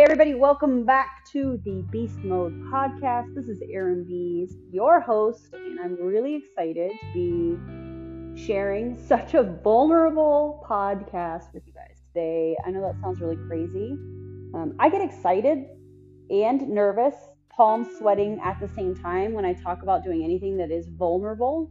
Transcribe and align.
Hey, 0.00 0.04
everybody, 0.04 0.32
welcome 0.32 0.86
back 0.86 1.26
to 1.32 1.60
the 1.62 1.82
Beast 1.90 2.16
Mode 2.20 2.54
podcast. 2.72 3.34
This 3.34 3.48
is 3.48 3.60
Erin 3.70 4.06
Biest, 4.08 4.56
your 4.72 4.98
host, 4.98 5.52
and 5.52 5.78
I'm 5.78 5.94
really 6.00 6.36
excited 6.36 6.92
to 6.92 7.12
be 7.12 8.46
sharing 8.46 8.96
such 8.96 9.34
a 9.34 9.42
vulnerable 9.62 10.64
podcast 10.66 11.52
with 11.52 11.66
you 11.66 11.74
guys 11.74 12.00
today. 12.08 12.56
I 12.64 12.70
know 12.70 12.80
that 12.80 12.98
sounds 13.02 13.20
really 13.20 13.36
crazy. 13.46 13.90
Um, 14.54 14.74
I 14.78 14.88
get 14.88 15.02
excited 15.02 15.66
and 16.30 16.66
nervous, 16.70 17.16
palms 17.50 17.88
sweating 17.98 18.40
at 18.42 18.58
the 18.58 18.68
same 18.68 18.96
time 18.96 19.34
when 19.34 19.44
I 19.44 19.52
talk 19.52 19.82
about 19.82 20.02
doing 20.02 20.24
anything 20.24 20.56
that 20.56 20.70
is 20.70 20.88
vulnerable. 20.88 21.70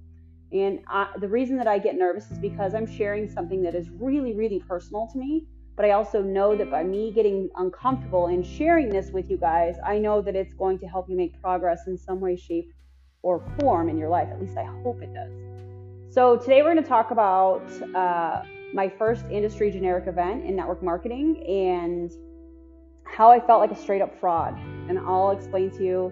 And 0.52 0.82
I, 0.88 1.07
the 1.19 1.27
reason 1.27 1.57
that 1.57 1.68
I 1.68 1.80
get 1.80 1.96
nervous 1.96 2.30
is 2.30 2.38
because 2.38 2.75
I'm 2.75 2.86
sharing 2.86 3.27
something 3.27 3.64
that 3.64 3.74
is 3.74 3.89
really, 3.89 4.36
really 4.36 4.60
personal 4.60 5.07
to 5.14 5.18
me 5.18 5.47
but 5.79 5.86
I 5.86 5.92
also 5.92 6.21
know 6.21 6.57
that 6.57 6.69
by 6.69 6.83
me 6.83 7.10
getting 7.10 7.50
uncomfortable 7.56 8.28
and 8.28 8.46
sharing 8.46 8.89
this 8.89 9.11
with 9.11 9.32
you 9.32 9.38
guys, 9.38 9.78
I 9.82 9.97
know 9.97 10.21
that 10.21 10.36
it's 10.36 10.54
going 10.55 10.78
to 10.79 10.86
help 10.86 11.10
you 11.10 11.15
make 11.15 11.42
progress 11.42 11.88
in 11.88 11.97
some 11.97 12.19
way, 12.19 12.36
shape, 12.36 12.74
or 13.21 13.42
form 13.57 13.88
in 13.88 13.97
your 13.97 14.10
life. 14.10 14.28
At 14.29 14.42
least 14.42 14.57
I 14.57 14.65
hope 14.83 15.02
it 15.02 15.14
does. 15.14 15.32
So, 16.14 16.36
today 16.36 16.61
we're 16.64 16.74
going 16.74 16.83
to 16.83 16.89
talk 16.89 17.11
about 17.11 17.64
uh, 17.96 18.42
my 18.74 18.89
first 18.89 19.24
industry 19.32 19.71
generic 19.71 20.07
event 20.07 20.43
in 20.43 20.57
network 20.57 20.83
marketing 20.83 21.42
and 21.47 22.11
how 23.05 23.32
I 23.32 23.39
felt 23.39 23.61
like 23.61 23.71
a 23.71 23.82
straight 23.82 24.02
up 24.02 24.19
fraud. 24.19 24.60
And 24.89 25.00
I'll 25.00 25.32
explain 25.32 25.71
to 25.77 25.82
you 25.82 26.11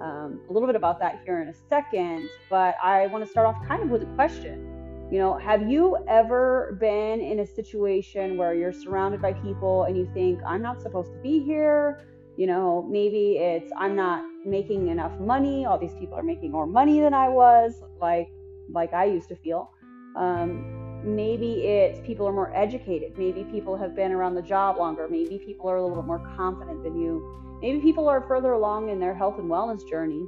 um, 0.00 0.40
a 0.48 0.52
little 0.52 0.68
bit 0.68 0.76
about 0.76 1.00
that 1.00 1.22
here 1.24 1.42
in 1.42 1.48
a 1.48 1.54
second. 1.68 2.28
But 2.48 2.76
I 2.80 3.08
want 3.08 3.24
to 3.24 3.28
start 3.32 3.48
off 3.48 3.66
kind 3.66 3.82
of 3.82 3.90
with 3.90 4.02
a 4.02 4.14
question 4.14 4.67
you 5.10 5.18
know, 5.18 5.38
have 5.38 5.70
you 5.70 5.96
ever 6.06 6.76
been 6.78 7.20
in 7.20 7.40
a 7.40 7.46
situation 7.46 8.36
where 8.36 8.52
you're 8.52 8.72
surrounded 8.72 9.22
by 9.22 9.32
people 9.32 9.84
and 9.84 9.96
you 9.96 10.08
think, 10.12 10.40
I'm 10.46 10.60
not 10.60 10.82
supposed 10.82 11.12
to 11.12 11.18
be 11.18 11.42
here? 11.42 12.04
You 12.36 12.46
know, 12.46 12.86
maybe 12.88 13.38
it's, 13.38 13.72
I'm 13.78 13.96
not 13.96 14.22
making 14.44 14.88
enough 14.88 15.18
money. 15.18 15.64
All 15.64 15.78
these 15.78 15.94
people 15.94 16.18
are 16.18 16.22
making 16.22 16.52
more 16.52 16.66
money 16.66 17.00
than 17.00 17.14
I 17.14 17.28
was, 17.28 17.82
like, 18.00 18.28
like 18.70 18.92
I 18.92 19.06
used 19.06 19.30
to 19.30 19.36
feel. 19.36 19.70
Um, 20.14 21.06
maybe 21.16 21.64
it's 21.66 22.00
people 22.06 22.28
are 22.28 22.32
more 22.32 22.54
educated. 22.54 23.16
Maybe 23.16 23.44
people 23.44 23.78
have 23.78 23.96
been 23.96 24.12
around 24.12 24.34
the 24.34 24.42
job 24.42 24.76
longer. 24.76 25.08
Maybe 25.08 25.38
people 25.38 25.70
are 25.70 25.76
a 25.76 25.82
little 25.82 25.96
bit 25.96 26.06
more 26.06 26.22
confident 26.36 26.84
than 26.84 27.00
you. 27.00 27.58
Maybe 27.62 27.80
people 27.80 28.08
are 28.08 28.20
further 28.28 28.52
along 28.52 28.90
in 28.90 29.00
their 29.00 29.14
health 29.14 29.38
and 29.38 29.50
wellness 29.50 29.88
journey 29.88 30.26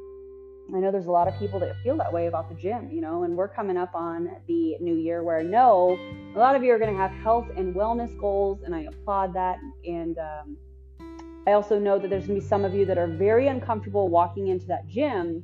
I 0.74 0.78
know 0.78 0.92
there's 0.92 1.06
a 1.06 1.10
lot 1.10 1.26
of 1.26 1.36
people 1.38 1.58
that 1.60 1.74
feel 1.82 1.96
that 1.96 2.12
way 2.12 2.26
about 2.26 2.48
the 2.48 2.54
gym, 2.54 2.90
you 2.90 3.00
know, 3.00 3.24
and 3.24 3.36
we're 3.36 3.48
coming 3.48 3.76
up 3.76 3.94
on 3.94 4.30
the 4.46 4.76
new 4.80 4.94
year 4.94 5.22
where 5.22 5.38
I 5.38 5.42
know 5.42 5.98
a 6.34 6.38
lot 6.38 6.54
of 6.54 6.62
you 6.62 6.72
are 6.72 6.78
going 6.78 6.92
to 6.92 6.96
have 6.96 7.10
health 7.10 7.48
and 7.56 7.74
wellness 7.74 8.16
goals, 8.20 8.62
and 8.62 8.74
I 8.74 8.82
applaud 8.82 9.34
that. 9.34 9.58
And 9.84 10.16
um, 10.18 10.56
I 11.46 11.52
also 11.52 11.78
know 11.78 11.98
that 11.98 12.08
there's 12.08 12.26
going 12.26 12.38
to 12.38 12.44
be 12.44 12.48
some 12.48 12.64
of 12.64 12.74
you 12.74 12.86
that 12.86 12.98
are 12.98 13.08
very 13.08 13.48
uncomfortable 13.48 14.08
walking 14.08 14.48
into 14.48 14.66
that 14.66 14.86
gym. 14.86 15.42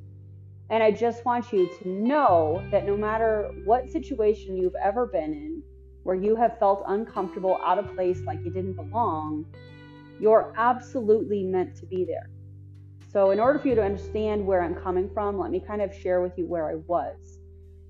And 0.71 0.83
I 0.83 0.93
just 0.93 1.25
want 1.25 1.53
you 1.53 1.69
to 1.79 1.89
know 1.89 2.65
that 2.71 2.87
no 2.87 2.97
matter 2.97 3.51
what 3.65 3.89
situation 3.89 4.57
you've 4.57 4.75
ever 4.83 5.07
been 5.07 5.33
in, 5.33 5.63
where 6.05 6.17
you 6.17 6.37
have 6.37 6.57
felt 6.61 6.85
uncomfortable, 6.87 7.59
out 7.65 7.79
of 7.79 7.93
place, 7.97 8.21
like 8.25 8.39
you 8.45 8.51
didn't 8.53 8.75
belong, 8.75 9.45
you're 10.21 10.53
absolutely 10.57 11.43
meant 11.43 11.77
to 11.77 11.87
be 11.87 12.05
there. 12.05 12.29
So, 13.17 13.31
in 13.31 13.41
order 13.41 13.59
for 13.59 13.69
you 13.69 13.75
to 13.77 13.83
understand 13.83 14.47
where 14.47 14.63
I'm 14.63 14.75
coming 14.75 15.09
from, 15.15 15.39
let 15.39 15.51
me 15.51 15.59
kind 15.59 15.81
of 15.81 15.91
share 15.91 16.21
with 16.21 16.37
you 16.37 16.45
where 16.45 16.69
I 16.69 16.75
was. 16.87 17.39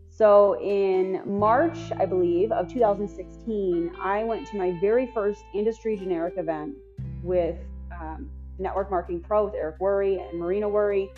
So, 0.09 0.57
in 0.61 1.21
March, 1.27 1.77
I 1.99 2.07
believe, 2.07 2.53
of 2.53 2.73
2016, 2.73 3.91
I 4.01 4.23
went 4.23 4.47
to 4.47 4.57
my 4.57 4.79
very 4.81 5.11
first 5.13 5.43
industry 5.53 5.97
generic 5.97 6.35
event 6.37 6.77
with 7.25 7.57
um, 8.01 8.31
Network 8.61 8.89
Marketing 8.89 9.21
Pro 9.21 9.47
with 9.47 9.55
Eric 9.55 9.81
Worre 9.81 10.17
and 10.31 10.39
Marina 10.39 10.69
Worre. 10.69 11.09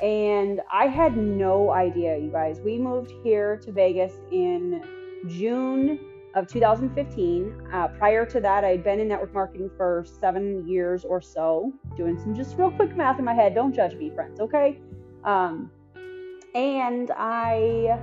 And 0.00 0.60
I 0.70 0.86
had 0.86 1.16
no 1.16 1.72
idea, 1.72 2.16
you 2.18 2.30
guys. 2.30 2.60
We 2.60 2.78
moved 2.78 3.10
here 3.24 3.56
to 3.64 3.72
Vegas 3.72 4.12
in 4.30 4.80
June 5.26 5.98
of 6.36 6.46
2015. 6.46 7.68
Uh, 7.72 7.88
prior 7.88 8.26
to 8.26 8.40
that, 8.40 8.62
I 8.62 8.68
had 8.68 8.84
been 8.84 9.00
in 9.00 9.08
network 9.08 9.32
marketing 9.32 9.70
for 9.76 10.04
seven 10.20 10.68
years 10.68 11.04
or 11.04 11.20
so, 11.20 11.72
doing 11.96 12.18
some 12.18 12.34
just 12.34 12.56
real 12.58 12.70
quick 12.70 12.94
math 12.94 13.18
in 13.18 13.24
my 13.24 13.34
head. 13.34 13.54
Don't 13.54 13.74
judge 13.74 13.94
me, 13.94 14.10
friends, 14.14 14.38
okay? 14.38 14.78
Um, 15.24 15.70
and 16.54 17.10
I 17.16 17.98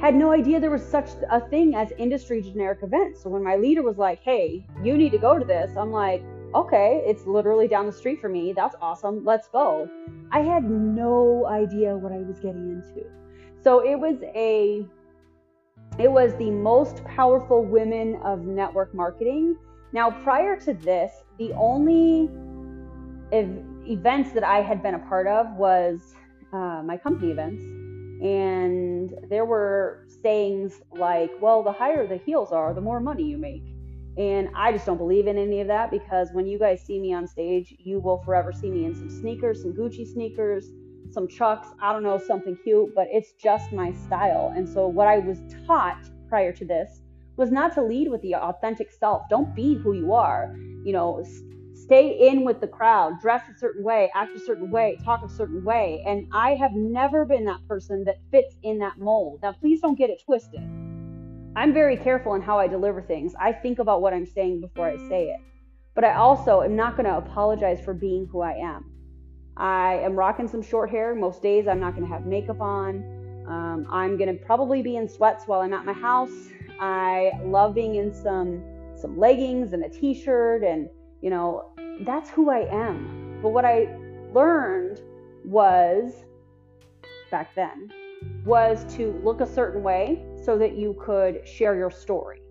had 0.00 0.14
no 0.14 0.32
idea 0.32 0.60
there 0.60 0.70
was 0.70 0.84
such 0.84 1.10
a 1.30 1.40
thing 1.48 1.74
as 1.74 1.92
industry 1.98 2.40
generic 2.42 2.80
events. 2.82 3.22
So 3.22 3.28
when 3.28 3.44
my 3.44 3.56
leader 3.56 3.82
was 3.82 3.98
like, 3.98 4.20
hey, 4.22 4.66
you 4.82 4.96
need 4.96 5.12
to 5.12 5.18
go 5.18 5.38
to 5.38 5.44
this, 5.44 5.70
I'm 5.76 5.92
like, 5.92 6.24
okay, 6.54 7.02
it's 7.06 7.26
literally 7.26 7.68
down 7.68 7.86
the 7.86 7.92
street 7.92 8.20
for 8.20 8.28
me. 8.28 8.52
That's 8.54 8.76
awesome. 8.80 9.24
Let's 9.24 9.48
go. 9.48 9.88
I 10.32 10.40
had 10.40 10.64
no 10.64 11.46
idea 11.46 11.96
what 11.96 12.12
I 12.12 12.18
was 12.18 12.38
getting 12.40 12.70
into. 12.70 13.06
So 13.62 13.80
it 13.80 13.96
was 13.96 14.16
a 14.34 14.86
it 15.98 16.10
was 16.10 16.34
the 16.36 16.50
most 16.50 17.04
powerful 17.04 17.64
women 17.64 18.16
of 18.24 18.46
network 18.46 18.92
marketing. 18.94 19.56
Now, 19.92 20.10
prior 20.10 20.58
to 20.60 20.74
this, 20.74 21.12
the 21.38 21.52
only 21.52 22.28
ev- 23.32 23.64
events 23.86 24.32
that 24.32 24.42
I 24.42 24.60
had 24.60 24.82
been 24.82 24.94
a 24.94 24.98
part 24.98 25.28
of 25.28 25.52
was 25.54 26.14
uh, 26.52 26.82
my 26.82 26.96
company 26.96 27.30
events. 27.30 27.62
And 27.62 29.14
there 29.28 29.44
were 29.44 30.06
sayings 30.22 30.80
like, 30.92 31.30
well, 31.40 31.62
the 31.62 31.72
higher 31.72 32.06
the 32.06 32.16
heels 32.16 32.50
are, 32.50 32.74
the 32.74 32.80
more 32.80 32.98
money 32.98 33.24
you 33.24 33.38
make. 33.38 33.62
And 34.16 34.48
I 34.54 34.72
just 34.72 34.86
don't 34.86 34.98
believe 34.98 35.26
in 35.26 35.38
any 35.38 35.60
of 35.60 35.68
that 35.68 35.90
because 35.90 36.30
when 36.32 36.46
you 36.46 36.58
guys 36.58 36.82
see 36.82 36.98
me 36.98 37.12
on 37.12 37.26
stage, 37.26 37.74
you 37.78 38.00
will 38.00 38.18
forever 38.18 38.52
see 38.52 38.70
me 38.70 38.84
in 38.84 38.94
some 38.94 39.10
sneakers, 39.10 39.62
some 39.62 39.72
Gucci 39.72 40.06
sneakers, 40.06 40.70
some 41.14 41.28
chucks, 41.28 41.68
I 41.80 41.92
don't 41.92 42.02
know, 42.02 42.18
something 42.18 42.58
cute, 42.62 42.94
but 42.94 43.06
it's 43.10 43.32
just 43.32 43.72
my 43.72 43.92
style. 43.92 44.52
And 44.54 44.68
so, 44.68 44.88
what 44.88 45.08
I 45.08 45.18
was 45.18 45.38
taught 45.66 46.04
prior 46.28 46.52
to 46.52 46.64
this 46.64 47.00
was 47.36 47.50
not 47.50 47.72
to 47.74 47.82
lead 47.82 48.10
with 48.10 48.20
the 48.22 48.34
authentic 48.34 48.90
self. 48.90 49.22
Don't 49.30 49.54
be 49.54 49.74
who 49.74 49.92
you 49.92 50.12
are. 50.12 50.54
You 50.84 50.92
know, 50.92 51.24
stay 51.72 52.28
in 52.28 52.44
with 52.44 52.60
the 52.60 52.66
crowd, 52.66 53.20
dress 53.20 53.42
a 53.48 53.58
certain 53.58 53.82
way, 53.82 54.10
act 54.14 54.36
a 54.36 54.40
certain 54.40 54.70
way, 54.70 54.98
talk 55.04 55.24
a 55.24 55.28
certain 55.28 55.64
way. 55.64 56.02
And 56.06 56.26
I 56.32 56.54
have 56.54 56.72
never 56.72 57.24
been 57.24 57.44
that 57.46 57.66
person 57.68 58.04
that 58.04 58.16
fits 58.30 58.56
in 58.62 58.78
that 58.80 58.98
mold. 58.98 59.40
Now, 59.42 59.52
please 59.52 59.80
don't 59.80 59.96
get 59.96 60.10
it 60.10 60.22
twisted. 60.24 60.60
I'm 61.56 61.72
very 61.72 61.96
careful 61.96 62.34
in 62.34 62.42
how 62.42 62.58
I 62.58 62.66
deliver 62.66 63.00
things. 63.00 63.32
I 63.40 63.52
think 63.52 63.78
about 63.78 64.02
what 64.02 64.12
I'm 64.12 64.26
saying 64.26 64.60
before 64.60 64.88
I 64.88 64.96
say 65.08 65.28
it. 65.28 65.40
But 65.94 66.04
I 66.04 66.14
also 66.14 66.62
am 66.62 66.74
not 66.74 66.96
going 66.96 67.06
to 67.06 67.16
apologize 67.16 67.80
for 67.84 67.94
being 67.94 68.26
who 68.26 68.40
I 68.40 68.54
am. 68.54 68.93
I 69.56 70.00
am 70.02 70.16
rocking 70.16 70.48
some 70.48 70.62
short 70.62 70.90
hair. 70.90 71.14
Most 71.14 71.42
days 71.42 71.68
I'm 71.68 71.80
not 71.80 71.94
going 71.94 72.06
to 72.06 72.12
have 72.12 72.26
makeup 72.26 72.60
on. 72.60 73.04
Um, 73.46 73.86
I'm 73.90 74.16
going 74.16 74.36
to 74.36 74.44
probably 74.44 74.82
be 74.82 74.96
in 74.96 75.08
sweats 75.08 75.46
while 75.46 75.60
I'm 75.60 75.72
at 75.72 75.84
my 75.84 75.92
house. 75.92 76.50
I 76.80 77.32
love 77.44 77.74
being 77.74 77.96
in 77.96 78.12
some 78.12 78.62
some 78.96 79.18
leggings 79.18 79.72
and 79.72 79.84
a 79.84 79.88
t-shirt 79.88 80.62
and 80.62 80.88
you 81.20 81.30
know, 81.30 81.70
that's 82.00 82.30
who 82.30 82.50
I 82.50 82.60
am. 82.70 83.38
But 83.42 83.50
what 83.50 83.64
I 83.64 83.88
learned 84.32 85.00
was 85.44 86.24
back 87.30 87.54
then 87.54 87.90
was 88.44 88.84
to 88.96 89.18
look 89.24 89.40
a 89.40 89.46
certain 89.46 89.82
way 89.82 90.24
so 90.44 90.58
that 90.58 90.76
you 90.76 90.96
could 91.00 91.46
share 91.46 91.76
your 91.76 91.90
story, 91.90 92.42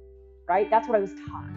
right? 0.47 0.69
That's 0.69 0.87
what 0.87 0.97
I 0.97 1.01
was 1.01 1.13
taught. 1.27 1.49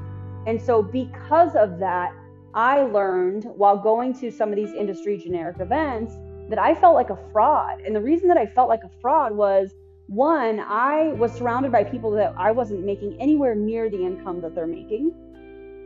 And 0.46 0.60
so 0.60 0.82
because 0.82 1.56
of 1.56 1.78
that, 1.78 2.12
I 2.56 2.84
learned 2.84 3.44
while 3.54 3.76
going 3.76 4.14
to 4.20 4.30
some 4.30 4.48
of 4.48 4.56
these 4.56 4.72
industry 4.72 5.18
generic 5.18 5.60
events 5.60 6.14
that 6.48 6.58
I 6.58 6.74
felt 6.74 6.94
like 6.94 7.10
a 7.10 7.18
fraud. 7.30 7.82
And 7.82 7.94
the 7.94 8.00
reason 8.00 8.28
that 8.28 8.38
I 8.38 8.46
felt 8.46 8.70
like 8.70 8.82
a 8.82 8.90
fraud 9.02 9.32
was 9.32 9.74
one, 10.06 10.60
I 10.60 11.08
was 11.08 11.32
surrounded 11.32 11.70
by 11.70 11.84
people 11.84 12.10
that 12.12 12.32
I 12.38 12.52
wasn't 12.52 12.82
making 12.82 13.20
anywhere 13.20 13.54
near 13.54 13.90
the 13.90 14.02
income 14.02 14.40
that 14.40 14.54
they're 14.54 14.66
making. 14.66 15.12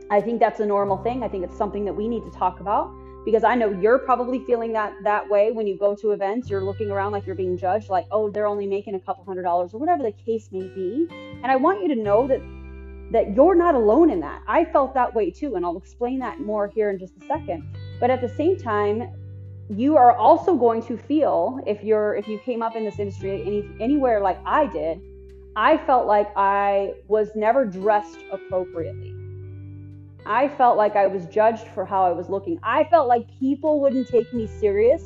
I 0.09 0.21
think 0.21 0.39
that's 0.39 0.61
a 0.61 0.65
normal 0.65 0.95
thing. 1.03 1.23
I 1.23 1.27
think 1.27 1.43
it's 1.43 1.57
something 1.57 1.83
that 1.83 1.93
we 1.93 2.07
need 2.07 2.23
to 2.23 2.31
talk 2.31 2.61
about 2.61 2.89
because 3.25 3.43
I 3.43 3.55
know 3.55 3.69
you're 3.69 3.99
probably 3.99 4.39
feeling 4.45 4.71
that 4.71 4.93
that 5.03 5.29
way 5.29 5.51
when 5.51 5.67
you 5.67 5.77
go 5.77 5.93
to 5.95 6.11
events. 6.11 6.49
You're 6.49 6.63
looking 6.63 6.89
around 6.89 7.11
like 7.11 7.25
you're 7.25 7.35
being 7.35 7.57
judged, 7.57 7.89
like, 7.89 8.07
oh, 8.11 8.29
they're 8.29 8.47
only 8.47 8.65
making 8.65 8.95
a 8.95 8.99
couple 8.99 9.25
hundred 9.25 9.43
dollars 9.43 9.73
or 9.73 9.77
whatever 9.77 10.03
the 10.03 10.13
case 10.13 10.49
may 10.53 10.69
be. 10.69 11.07
And 11.11 11.47
I 11.47 11.57
want 11.57 11.81
you 11.81 11.89
to 11.89 12.01
know 12.01 12.27
that 12.27 12.41
that 13.11 13.35
you're 13.35 13.55
not 13.55 13.75
alone 13.75 14.09
in 14.09 14.21
that. 14.21 14.41
I 14.47 14.65
felt 14.65 14.93
that 14.93 15.13
way 15.13 15.29
too, 15.29 15.55
and 15.55 15.65
I'll 15.65 15.77
explain 15.77 16.19
that 16.19 16.39
more 16.39 16.67
here 16.67 16.89
in 16.89 16.97
just 16.97 17.13
a 17.21 17.25
second. 17.27 17.63
But 17.99 18.09
at 18.09 18.21
the 18.21 18.29
same 18.29 18.57
time, 18.57 19.09
you 19.69 19.97
are 19.97 20.15
also 20.15 20.55
going 20.55 20.81
to 20.83 20.97
feel 20.97 21.59
if 21.67 21.83
you're 21.83 22.15
if 22.15 22.27
you 22.27 22.39
came 22.39 22.61
up 22.61 22.75
in 22.75 22.83
this 22.83 22.99
industry 22.99 23.41
any, 23.41 23.69
anywhere 23.79 24.21
like 24.21 24.39
I 24.45 24.67
did, 24.67 25.01
I 25.55 25.77
felt 25.77 26.07
like 26.07 26.31
I 26.35 26.93
was 27.07 27.29
never 27.35 27.65
dressed 27.65 28.19
appropriately. 28.31 29.13
I 30.25 30.47
felt 30.47 30.77
like 30.77 30.95
I 30.95 31.07
was 31.07 31.25
judged 31.25 31.67
for 31.69 31.83
how 31.83 32.05
I 32.05 32.11
was 32.11 32.29
looking. 32.29 32.59
I 32.63 32.83
felt 32.85 33.07
like 33.07 33.27
people 33.39 33.81
wouldn't 33.81 34.07
take 34.07 34.31
me 34.33 34.47
serious 34.47 35.03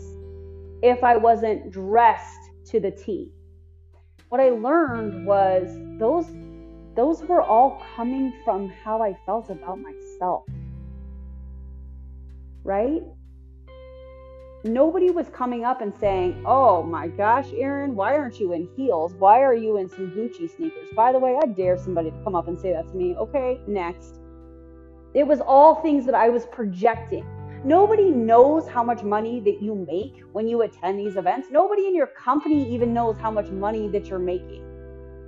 if 0.84 1.04
I 1.04 1.18
wasn't 1.18 1.72
dressed 1.72 2.52
to 2.66 2.80
the 2.80 2.92
T. 2.92 3.32
What 4.30 4.42
I 4.42 4.50
learned 4.50 5.26
was 5.26 5.70
those 6.00 6.26
those 6.96 7.24
were 7.24 7.42
all 7.42 7.84
coming 7.96 8.34
from 8.46 8.70
how 8.70 9.02
I 9.02 9.18
felt 9.26 9.50
about 9.50 9.80
myself. 9.80 10.46
right? 12.66 13.04
Nobody 14.66 15.12
was 15.12 15.30
coming 15.30 15.66
up 15.66 15.82
and 15.82 15.96
saying, 15.96 16.44
Oh 16.46 16.84
my 16.84 17.08
gosh, 17.08 17.48
Erin, 17.56 17.96
why 17.96 18.18
aren't 18.18 18.40
you 18.40 18.54
in 18.54 18.70
heels? 18.76 19.16
Why 19.16 19.42
are 19.44 19.56
you 19.56 19.78
in 19.78 19.90
some 19.90 20.12
Gucci 20.12 20.50
sneakers? 20.56 20.90
By 20.96 21.14
the 21.14 21.20
way, 21.20 21.38
I 21.42 21.48
dare 21.48 21.78
somebody 21.78 22.12
to 22.12 22.24
come 22.24 22.36
up 22.36 22.48
and 22.48 22.60
say 22.60 22.74
that 22.74 22.88
to 22.90 22.96
me. 22.96 23.16
Okay, 23.16 23.62
next. 23.68 24.22
It 25.16 25.28
was 25.28 25.42
all 25.42 25.76
things 25.82 26.06
that 26.08 26.16
I 26.16 26.30
was 26.30 26.48
projecting. 26.48 27.26
Nobody 27.66 28.12
knows 28.12 28.68
how 28.68 28.84
much 28.84 29.04
money 29.04 29.40
that 29.42 29.62
you 29.62 29.76
make 29.76 30.24
when 30.34 30.48
you 30.48 30.64
attend 30.64 31.00
these 31.00 31.18
events. 31.18 31.50
Nobody 31.52 31.88
in 31.88 31.96
your 31.96 32.08
company 32.08 32.74
even 32.74 32.94
knows 32.94 33.18
how 33.18 33.32
much 33.32 33.50
money 33.50 33.88
that 33.90 34.08
you're 34.08 34.20
making. 34.20 34.66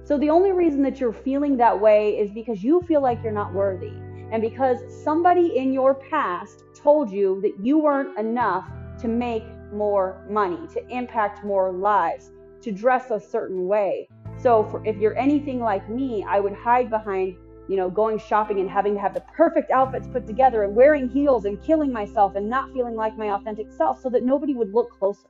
So 0.08 0.18
the 0.18 0.30
only 0.30 0.54
reason 0.54 0.82
that 0.84 1.02
you're 1.02 1.12
feeling 1.12 1.58
that 1.58 1.78
way 1.78 2.18
is 2.18 2.32
because 2.32 2.64
you 2.64 2.82
feel 2.84 3.02
like 3.02 3.22
you're 3.22 3.34
not 3.34 3.54
worthy. 3.54 3.92
And 4.32 4.42
because 4.42 4.80
somebody 5.04 5.58
in 5.58 5.74
your 5.74 5.96
past 5.96 6.64
told 6.74 7.12
you 7.12 7.42
that 7.42 7.60
you 7.62 7.78
weren't 7.78 8.18
enough 8.18 8.66
to 9.02 9.10
make 9.10 9.44
more 9.74 10.26
money, 10.30 10.66
to 10.68 10.88
impact 10.88 11.44
more 11.44 11.74
lives, 11.74 12.32
to 12.62 12.72
dress 12.72 13.12
a 13.12 13.20
certain 13.20 13.68
way. 13.68 14.08
So 14.40 14.64
for, 14.72 14.82
if 14.88 14.96
you're 14.96 15.18
anything 15.18 15.60
like 15.60 15.90
me, 15.90 16.24
I 16.24 16.40
would 16.40 16.54
hide 16.54 16.90
behind, 16.90 17.36
you 17.68 17.76
know, 17.76 17.90
going 17.90 18.18
shopping 18.18 18.62
and 18.62 18.70
having 18.70 18.94
to 18.94 19.02
have 19.02 19.14
the 19.14 19.26
perfect 19.36 19.72
outfits 19.72 20.08
put 20.08 20.26
together 20.26 20.64
and 20.64 20.74
wearing 20.74 21.10
heels 21.10 21.44
and 21.44 21.62
killing 21.62 21.92
myself 21.92 22.38
and 22.38 22.50
not 22.50 22.72
feeling 22.72 22.96
like 22.96 23.18
my 23.18 23.32
authentic 23.32 23.74
self 23.74 24.02
so 24.02 24.10
that 24.12 24.24
nobody 24.24 24.54
would 24.54 24.74
look 24.74 24.98
closer. 24.98 25.28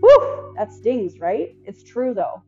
Whew, 0.00 0.54
that 0.56 0.72
stings, 0.72 1.20
right? 1.20 1.54
It's 1.64 1.84
true 1.84 2.14
though. 2.14 2.42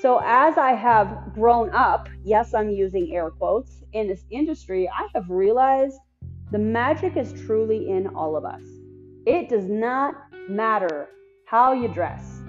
So, 0.00 0.20
as 0.24 0.56
I 0.56 0.74
have 0.74 1.34
grown 1.34 1.70
up, 1.70 2.08
yes, 2.22 2.54
I'm 2.54 2.70
using 2.70 3.12
air 3.12 3.30
quotes, 3.30 3.82
in 3.92 4.06
this 4.06 4.24
industry, 4.30 4.88
I 4.88 5.08
have 5.12 5.28
realized 5.28 5.98
the 6.52 6.58
magic 6.58 7.16
is 7.16 7.32
truly 7.44 7.90
in 7.90 8.06
all 8.14 8.36
of 8.36 8.44
us. 8.44 8.62
It 9.26 9.48
does 9.48 9.68
not 9.68 10.14
matter 10.48 11.08
how 11.46 11.72
you 11.72 11.88
dress. 11.88 12.40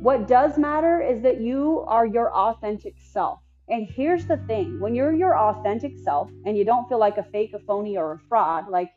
What 0.00 0.26
does 0.26 0.58
matter 0.58 1.00
is 1.00 1.22
that 1.22 1.40
you 1.40 1.84
are 1.86 2.04
your 2.04 2.34
authentic 2.34 2.94
self. 2.98 3.38
And 3.68 3.86
here's 3.86 4.26
the 4.26 4.38
thing 4.48 4.80
when 4.80 4.92
you're 4.92 5.14
your 5.14 5.38
authentic 5.38 5.92
self 6.02 6.30
and 6.46 6.58
you 6.58 6.64
don't 6.64 6.88
feel 6.88 6.98
like 6.98 7.16
a 7.16 7.22
fake, 7.22 7.52
a 7.54 7.60
phony, 7.60 7.96
or 7.96 8.14
a 8.14 8.18
fraud, 8.28 8.68
like 8.68 8.90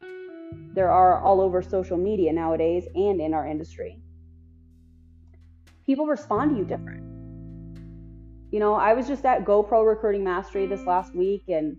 there 0.73 0.89
are 0.89 1.21
all 1.21 1.39
over 1.39 1.61
social 1.61 1.97
media 1.97 2.33
nowadays 2.33 2.87
and 2.95 3.21
in 3.21 3.31
our 3.35 3.47
industry, 3.47 3.99
people 5.85 6.07
respond 6.07 6.49
to 6.51 6.57
you 6.57 6.65
different 6.65 7.12
you 8.53 8.59
know, 8.59 8.75
I 8.75 8.93
was 8.93 9.07
just 9.07 9.25
at 9.25 9.45
GoPro 9.45 9.83
Recruiting 9.83 10.23
Mastery 10.23 10.67
this 10.67 10.85
last 10.85 11.15
week, 11.15 11.45
and 11.47 11.75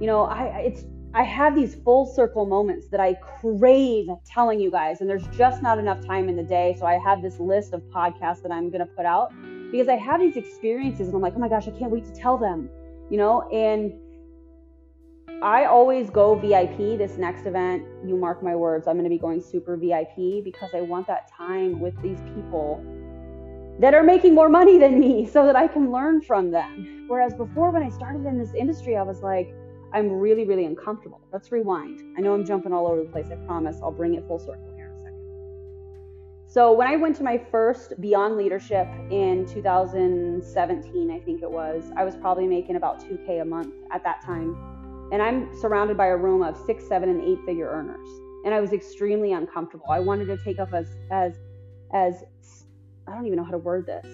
you 0.00 0.06
know, 0.06 0.22
I 0.22 0.46
it's 0.68 0.86
I 1.12 1.22
have 1.22 1.54
these 1.54 1.74
full 1.74 2.06
circle 2.06 2.46
moments 2.46 2.88
that 2.88 2.98
I 2.98 3.12
crave 3.40 4.06
telling 4.24 4.58
you 4.58 4.70
guys, 4.70 5.02
and 5.02 5.10
there's 5.10 5.26
just 5.36 5.60
not 5.60 5.78
enough 5.78 6.02
time 6.06 6.30
in 6.30 6.36
the 6.36 6.42
day. 6.42 6.76
So 6.78 6.86
I 6.86 6.94
have 6.94 7.20
this 7.20 7.38
list 7.38 7.74
of 7.74 7.82
podcasts 7.94 8.42
that 8.42 8.50
I'm 8.50 8.70
gonna 8.70 8.86
put 8.86 9.04
out 9.04 9.34
because 9.70 9.86
I 9.86 9.96
have 9.96 10.18
these 10.18 10.38
experiences, 10.38 11.08
and 11.08 11.14
I'm 11.14 11.20
like, 11.20 11.34
oh 11.36 11.40
my 11.40 11.48
gosh, 11.50 11.68
I 11.68 11.72
can't 11.72 11.90
wait 11.90 12.06
to 12.06 12.12
tell 12.12 12.38
them, 12.38 12.70
you 13.10 13.18
know, 13.18 13.42
and 13.50 13.92
I 15.42 15.66
always 15.66 16.08
go 16.08 16.36
VIP 16.36 16.96
this 16.96 17.18
next 17.18 17.44
event. 17.44 17.84
You 18.06 18.16
mark 18.16 18.42
my 18.42 18.56
words, 18.56 18.86
I'm 18.88 18.94
going 18.94 19.04
to 19.04 19.10
be 19.10 19.18
going 19.18 19.42
super 19.42 19.76
VIP 19.76 20.42
because 20.42 20.70
I 20.74 20.80
want 20.80 21.06
that 21.08 21.30
time 21.30 21.80
with 21.80 22.00
these 22.00 22.20
people 22.34 22.82
that 23.80 23.94
are 23.94 24.02
making 24.02 24.34
more 24.34 24.48
money 24.48 24.78
than 24.78 25.00
me 25.00 25.26
so 25.26 25.46
that 25.46 25.56
I 25.56 25.66
can 25.66 25.90
learn 25.90 26.22
from 26.22 26.50
them. 26.50 27.06
Whereas 27.08 27.34
before, 27.34 27.70
when 27.70 27.82
I 27.82 27.88
started 27.88 28.24
in 28.24 28.38
this 28.38 28.54
industry, 28.54 28.96
I 28.96 29.02
was 29.02 29.20
like, 29.22 29.54
I'm 29.92 30.10
really, 30.10 30.44
really 30.44 30.64
uncomfortable. 30.64 31.20
Let's 31.32 31.52
rewind. 31.52 32.00
I 32.16 32.20
know 32.20 32.34
I'm 32.34 32.44
jumping 32.44 32.72
all 32.72 32.86
over 32.86 33.02
the 33.02 33.08
place. 33.08 33.26
I 33.30 33.36
promise 33.46 33.78
I'll 33.82 33.92
bring 33.92 34.14
it 34.14 34.26
full 34.26 34.38
circle 34.38 34.72
here 34.76 34.86
in 34.86 34.92
a 34.92 34.98
second. 34.98 36.50
So, 36.52 36.72
when 36.72 36.88
I 36.88 36.96
went 36.96 37.16
to 37.16 37.22
my 37.22 37.38
first 37.38 38.00
Beyond 38.00 38.36
Leadership 38.36 38.88
in 39.10 39.46
2017, 39.46 41.10
I 41.10 41.20
think 41.20 41.42
it 41.42 41.50
was, 41.50 41.84
I 41.96 42.04
was 42.04 42.16
probably 42.16 42.46
making 42.46 42.76
about 42.76 43.00
2K 43.00 43.42
a 43.42 43.44
month 43.44 43.74
at 43.92 44.02
that 44.04 44.22
time. 44.24 44.56
And 45.12 45.22
I'm 45.22 45.54
surrounded 45.60 45.96
by 45.96 46.06
a 46.06 46.16
room 46.16 46.42
of 46.42 46.56
six, 46.66 46.86
seven, 46.88 47.08
and 47.08 47.22
eight 47.22 47.38
figure 47.44 47.68
earners. 47.68 48.08
And 48.44 48.54
I 48.54 48.60
was 48.60 48.72
extremely 48.72 49.32
uncomfortable. 49.32 49.86
I 49.90 50.00
wanted 50.00 50.26
to 50.26 50.36
take 50.38 50.58
up 50.58 50.72
as, 50.74 50.96
as, 51.10 51.34
as 51.92 52.24
I 53.06 53.14
don't 53.14 53.26
even 53.26 53.36
know 53.36 53.44
how 53.44 53.52
to 53.52 53.58
word 53.58 53.86
this. 53.86 54.06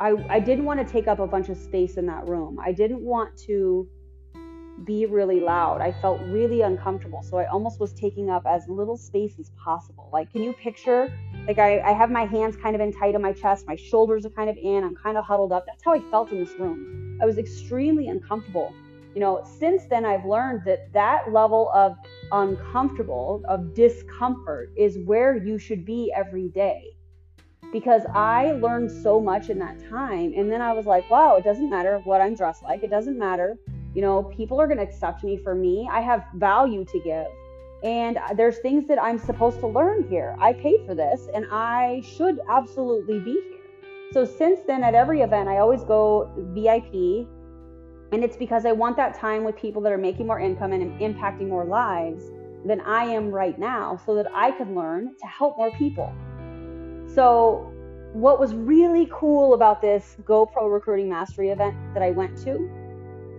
I, 0.00 0.14
I 0.28 0.40
didn't 0.40 0.64
want 0.64 0.86
to 0.86 0.92
take 0.92 1.06
up 1.06 1.18
a 1.18 1.26
bunch 1.26 1.48
of 1.48 1.56
space 1.56 1.96
in 1.96 2.06
that 2.06 2.26
room. 2.26 2.58
I 2.60 2.72
didn't 2.72 3.00
want 3.00 3.36
to 3.46 3.88
be 4.84 5.06
really 5.06 5.40
loud. 5.40 5.80
I 5.80 5.92
felt 6.02 6.20
really 6.22 6.62
uncomfortable. 6.62 7.22
So 7.22 7.38
I 7.38 7.46
almost 7.46 7.78
was 7.78 7.92
taking 7.92 8.28
up 8.28 8.44
as 8.46 8.68
little 8.68 8.96
space 8.96 9.38
as 9.38 9.50
possible. 9.62 10.10
Like, 10.12 10.32
can 10.32 10.42
you 10.42 10.52
picture? 10.52 11.12
Like, 11.46 11.58
I, 11.58 11.80
I 11.80 11.92
have 11.92 12.10
my 12.10 12.26
hands 12.26 12.56
kind 12.56 12.74
of 12.74 12.80
in 12.80 12.92
tight 12.92 13.14
on 13.14 13.22
my 13.22 13.32
chest, 13.32 13.66
my 13.68 13.76
shoulders 13.76 14.26
are 14.26 14.30
kind 14.30 14.50
of 14.50 14.56
in, 14.56 14.82
I'm 14.82 14.96
kind 14.96 15.16
of 15.16 15.24
huddled 15.24 15.52
up. 15.52 15.64
That's 15.66 15.82
how 15.84 15.94
I 15.94 16.00
felt 16.10 16.32
in 16.32 16.38
this 16.38 16.52
room. 16.58 17.18
I 17.22 17.26
was 17.26 17.38
extremely 17.38 18.08
uncomfortable. 18.08 18.72
You 19.14 19.20
know, 19.20 19.46
since 19.60 19.84
then, 19.86 20.04
I've 20.04 20.24
learned 20.24 20.62
that 20.66 20.92
that 20.92 21.32
level 21.32 21.70
of 21.72 21.94
uncomfortable, 22.32 23.44
of 23.48 23.72
discomfort, 23.74 24.72
is 24.76 24.98
where 25.04 25.36
you 25.36 25.56
should 25.56 25.84
be 25.84 26.12
every 26.16 26.48
day 26.48 26.93
because 27.72 28.02
I 28.14 28.52
learned 28.52 28.90
so 28.90 29.20
much 29.20 29.50
in 29.50 29.58
that 29.58 29.78
time. 29.88 30.32
And 30.36 30.50
then 30.50 30.60
I 30.60 30.72
was 30.72 30.86
like, 30.86 31.08
wow, 31.10 31.36
it 31.36 31.44
doesn't 31.44 31.70
matter 31.70 32.00
what 32.04 32.20
I'm 32.20 32.34
dressed 32.34 32.62
like. 32.62 32.82
It 32.82 32.90
doesn't 32.90 33.18
matter. 33.18 33.58
You 33.94 34.02
know, 34.02 34.22
people 34.36 34.60
are 34.60 34.66
going 34.66 34.78
to 34.78 34.84
accept 34.84 35.24
me 35.24 35.36
for 35.36 35.54
me. 35.54 35.88
I 35.90 36.00
have 36.00 36.24
value 36.34 36.84
to 36.84 37.00
give. 37.00 37.26
And 37.84 38.18
there's 38.36 38.58
things 38.58 38.88
that 38.88 39.00
I'm 39.00 39.18
supposed 39.18 39.60
to 39.60 39.66
learn 39.66 40.08
here. 40.08 40.36
I 40.40 40.54
paid 40.54 40.86
for 40.86 40.94
this 40.94 41.28
and 41.34 41.44
I 41.50 42.02
should 42.16 42.40
absolutely 42.48 43.20
be 43.20 43.32
here. 43.32 43.60
So 44.12 44.24
since 44.24 44.60
then, 44.66 44.82
at 44.84 44.94
every 44.94 45.20
event, 45.20 45.48
I 45.48 45.58
always 45.58 45.84
go 45.84 46.30
VIP. 46.54 47.28
And 48.12 48.22
it's 48.22 48.36
because 48.36 48.64
I 48.64 48.72
want 48.72 48.96
that 48.96 49.18
time 49.18 49.44
with 49.44 49.56
people 49.56 49.82
that 49.82 49.92
are 49.92 49.98
making 49.98 50.26
more 50.26 50.40
income 50.40 50.72
and 50.72 50.98
impacting 51.00 51.48
more 51.48 51.64
lives 51.64 52.30
than 52.64 52.80
I 52.80 53.04
am 53.04 53.30
right 53.30 53.58
now 53.58 54.00
so 54.06 54.14
that 54.14 54.26
I 54.32 54.52
can 54.52 54.74
learn 54.74 55.14
to 55.20 55.26
help 55.26 55.58
more 55.58 55.70
people. 55.72 56.12
So, 57.14 57.70
what 58.12 58.40
was 58.40 58.54
really 58.54 59.08
cool 59.12 59.54
about 59.54 59.80
this 59.80 60.16
GoPro 60.24 60.72
Recruiting 60.72 61.08
Mastery 61.08 61.50
event 61.50 61.76
that 61.94 62.02
I 62.02 62.10
went 62.10 62.36
to 62.44 62.68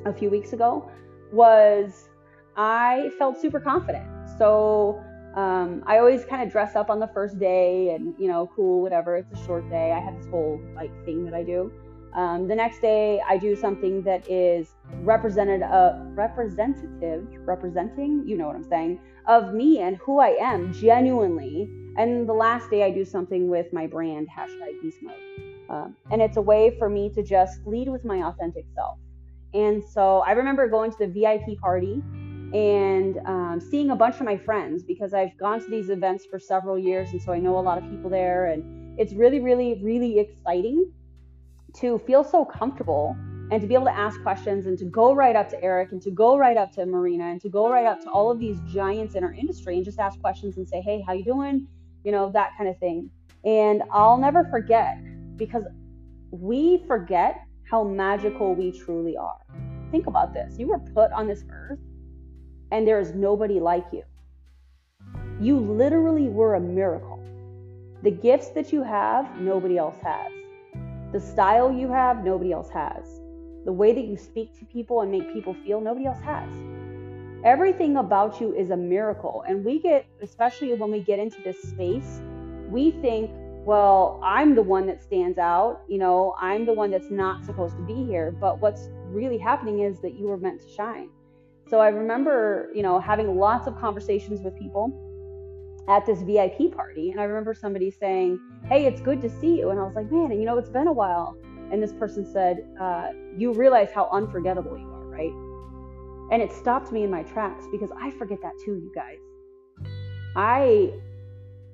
a 0.06 0.14
few 0.14 0.30
weeks 0.30 0.54
ago 0.54 0.90
was 1.34 2.08
I 2.56 3.12
felt 3.18 3.38
super 3.38 3.60
confident. 3.60 4.08
So, 4.38 5.02
um, 5.36 5.84
I 5.86 5.98
always 5.98 6.24
kind 6.24 6.42
of 6.42 6.50
dress 6.50 6.78
up 6.78 6.90
on 6.90 7.00
the 7.00 7.08
first 7.08 7.38
day 7.38 7.94
and, 7.94 8.16
you 8.18 8.30
know, 8.30 8.50
cool, 8.56 8.82
whatever. 8.82 9.18
It's 9.18 9.34
a 9.34 9.46
short 9.46 9.70
day. 9.70 9.92
I 9.92 10.00
have 10.00 10.16
this 10.18 10.28
whole 10.28 10.62
like 10.76 10.92
thing 11.04 11.26
that 11.26 11.34
I 11.34 11.44
do. 11.44 11.72
Um, 12.16 12.48
the 12.48 12.56
next 12.56 12.80
day, 12.80 13.22
I 13.28 13.38
do 13.38 13.58
something 13.58 14.02
that 14.04 14.30
is 14.30 14.70
represented, 15.02 15.62
uh, 15.64 15.96
representative, 16.14 17.28
representing, 17.42 18.24
you 18.26 18.38
know 18.38 18.48
what 18.48 18.56
I'm 18.56 18.64
saying, 18.64 19.00
of 19.28 19.54
me 19.54 19.80
and 19.80 19.98
who 19.98 20.20
I 20.20 20.38
am 20.40 20.72
genuinely. 20.72 21.70
And 21.98 22.28
the 22.28 22.34
last 22.34 22.70
day, 22.70 22.84
I 22.84 22.92
do 22.92 23.04
something 23.04 23.50
with 23.50 23.72
my 23.74 23.86
brand, 23.86 24.30
hashtag 24.36 24.82
beast 24.82 25.00
mode. 25.02 25.16
Um, 25.70 25.96
and 26.10 26.22
it's 26.22 26.38
a 26.38 26.42
way 26.42 26.78
for 26.80 26.88
me 26.88 27.10
to 27.10 27.22
just 27.22 27.66
lead 27.66 27.90
with 27.90 28.06
my 28.06 28.24
authentic 28.24 28.66
self. 28.76 28.98
And 29.54 29.84
so 29.84 30.20
I 30.20 30.32
remember 30.32 30.70
going 30.70 30.92
to 30.92 30.98
the 30.98 31.08
VIP 31.08 31.60
party 31.60 32.02
and 32.54 33.18
um, 33.26 33.60
seeing 33.60 33.90
a 33.90 33.96
bunch 33.96 34.16
of 34.16 34.22
my 34.22 34.38
friends 34.38 34.84
because 34.84 35.14
I've 35.14 35.38
gone 35.38 35.60
to 35.60 35.70
these 35.70 35.90
events 35.90 36.26
for 36.26 36.40
several 36.40 36.80
years. 36.80 37.12
And 37.12 37.22
so 37.22 37.34
I 37.34 37.40
know 37.40 37.58
a 37.58 37.62
lot 37.62 37.78
of 37.78 37.90
people 37.90 38.10
there. 38.10 38.46
And 38.46 38.98
it's 38.98 39.14
really, 39.14 39.42
really, 39.42 39.82
really 39.84 40.20
exciting 40.20 40.94
to 41.76 42.00
feel 42.00 42.24
so 42.24 42.46
comfortable 42.46 43.16
and 43.52 43.62
to 43.62 43.68
be 43.68 43.76
able 43.76 43.86
to 43.86 43.96
ask 43.96 44.22
questions 44.24 44.66
and 44.66 44.78
to 44.80 44.86
go 44.86 45.14
right 45.14 45.36
up 45.36 45.50
to 45.50 45.64
Eric 45.64 45.92
and 45.92 46.02
to 46.02 46.10
go 46.10 46.38
right 46.38 46.58
up 46.58 46.72
to 46.74 46.86
Marina 46.86 47.26
and 47.26 47.40
to 47.42 47.50
go 47.50 47.70
right 47.70 47.86
up 47.86 48.02
to 48.02 48.10
all 48.10 48.32
of 48.32 48.40
these 48.40 48.60
giants 48.68 49.16
in 49.16 49.24
our 49.24 49.34
industry 49.34 49.76
and 49.76 49.86
just 49.86 50.00
ask 50.00 50.20
questions 50.20 50.58
and 50.58 50.68
say, 50.68 50.82
"Hey, 50.82 51.04
how 51.06 51.14
you 51.14 51.24
doing?" 51.24 51.68
You 52.04 52.12
know, 52.12 52.32
that 52.32 52.52
kind 52.58 52.70
of 52.70 52.78
thing. 52.80 53.10
And 53.44 53.84
I'll 53.92 54.18
never 54.18 54.46
forget 54.46 54.98
because 55.38 55.64
we 56.32 56.84
forget 56.88 57.42
how 57.70 57.84
magical 57.84 58.56
we 58.56 58.72
truly 58.72 59.16
are. 59.18 59.40
Think 59.92 60.08
about 60.08 60.34
this. 60.34 60.58
You 60.58 60.68
were 60.68 60.80
put 60.80 61.12
on 61.12 61.28
this 61.28 61.44
earth 61.52 61.80
and 62.72 62.88
there 62.88 63.00
is 63.00 63.14
nobody 63.14 63.60
like 63.60 63.86
you. 63.92 64.04
You 65.40 65.60
literally 65.60 66.30
were 66.30 66.56
a 66.56 66.60
miracle. 66.60 67.24
The 68.02 68.12
gifts 68.12 68.50
that 68.50 68.74
you 68.74 68.84
have, 68.84 69.40
nobody 69.40 69.78
else 69.78 69.98
has. 70.04 70.32
The 71.16 71.22
style 71.22 71.72
you 71.72 71.88
have, 71.94 72.26
nobody 72.26 72.52
else 72.52 72.70
has 72.72 73.22
the 73.64 73.72
way 73.72 73.94
that 73.94 74.04
you 74.04 74.18
speak 74.18 74.54
to 74.60 74.66
people 74.66 75.00
and 75.00 75.10
make 75.10 75.32
people 75.32 75.54
feel, 75.66 75.80
nobody 75.80 76.08
else 76.08 76.20
has. 76.20 76.52
Everything 77.46 77.96
about 77.96 78.42
you 78.42 78.54
is 78.54 78.70
a 78.72 78.76
miracle. 78.76 79.42
And 79.48 79.64
we 79.64 79.80
get, 79.80 80.06
especially 80.22 80.74
when 80.74 80.92
we 80.92 81.00
get 81.00 81.18
into 81.18 81.42
this 81.42 81.62
space, 81.62 82.20
we 82.68 82.92
think, 83.02 83.32
well, 83.66 84.20
I'm 84.26 84.56
the 84.56 84.62
one 84.62 84.86
that 84.88 85.02
stands 85.02 85.38
out. 85.38 85.84
You 85.88 86.00
know, 86.00 86.36
I'm 86.38 86.66
the 86.66 86.74
one 86.74 86.92
that's 86.92 87.10
not 87.10 87.46
supposed 87.46 87.78
to 87.78 87.84
be 87.84 88.04
here. 88.04 88.34
But 88.34 88.60
what's 88.60 88.90
really 89.06 89.38
happening 89.38 89.80
is 89.84 90.02
that 90.02 90.16
you 90.16 90.28
were 90.28 90.38
meant 90.38 90.60
to 90.64 90.68
shine. 90.68 91.08
So 91.70 91.80
I 91.80 91.88
remember, 91.88 92.70
you 92.76 92.84
know, 92.84 93.00
having 93.00 93.38
lots 93.38 93.68
of 93.68 93.80
conversations 93.80 94.42
with 94.42 94.60
people 94.60 94.92
at 95.88 96.06
this 96.06 96.22
VIP 96.22 96.76
party. 96.76 97.12
And 97.12 97.20
I 97.20 97.24
remember 97.26 97.54
somebody 97.54 97.92
saying, 97.92 98.40
Hey, 98.68 98.86
it's 98.86 99.02
good 99.02 99.22
to 99.22 99.30
see 99.30 99.58
you. 99.60 99.70
And 99.70 99.80
I 99.80 99.84
was 99.84 99.96
like, 99.96 100.12
Man, 100.12 100.32
you 100.32 100.46
know, 100.46 100.58
it's 100.58 100.70
been 100.70 100.88
a 100.88 100.94
while. 100.94 101.38
And 101.72 101.82
this 101.82 101.94
person 101.94 102.26
said, 102.32 102.68
uh, 102.80 103.10
You 103.38 103.54
realize 103.54 103.90
how 103.94 104.10
unforgettable 104.12 104.78
you 104.78 104.88
are, 104.88 105.06
right? 105.06 105.34
And 106.32 106.42
it 106.42 106.52
stopped 106.52 106.92
me 106.92 107.04
in 107.04 107.12
my 107.12 107.24
tracks 107.24 107.66
because 107.72 107.90
I 108.00 108.12
forget 108.12 108.40
that 108.42 108.54
too, 108.64 108.76
you 108.76 108.92
guys. 108.96 109.20
I 110.36 110.92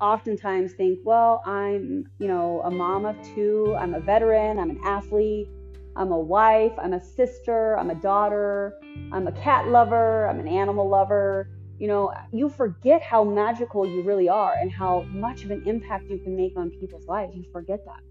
oftentimes 0.01 0.74
think, 0.74 1.00
well, 1.03 1.41
I'm, 1.46 2.06
you 2.20 2.27
know, 2.27 2.62
a 2.65 2.72
mom 2.72 3.06
of 3.06 3.15
two, 3.34 3.75
I'm 3.80 3.94
a 3.94 4.00
veteran, 4.00 4.60
I'm 4.60 4.72
an 4.72 4.82
athlete, 4.84 5.48
I'm 5.96 6.12
a 6.12 6.20
wife, 6.20 6.74
I'm 6.77 6.94
a 6.94 7.01
sister, 7.01 7.77
I'm 7.77 7.89
a 7.91 7.96
daughter, 7.96 8.74
I'm 9.12 9.27
a 9.27 9.32
cat 9.32 9.68
lover, 9.68 10.27
I'm 10.27 10.39
an 10.39 10.48
animal 10.48 10.89
lover. 10.89 11.50
You 11.81 11.88
know, 11.88 12.13
you 12.31 12.47
forget 12.47 13.01
how 13.01 13.23
magical 13.23 13.88
you 13.88 14.03
really 14.03 14.29
are 14.29 14.53
and 14.53 14.71
how 14.71 15.01
much 15.09 15.43
of 15.43 15.50
an 15.50 15.63
impact 15.65 16.11
you 16.11 16.19
can 16.19 16.38
make 16.38 16.55
on 16.55 16.69
people's 16.69 17.07
lives. 17.07 17.35
You 17.35 17.43
forget 17.51 17.83
that. 17.85 18.01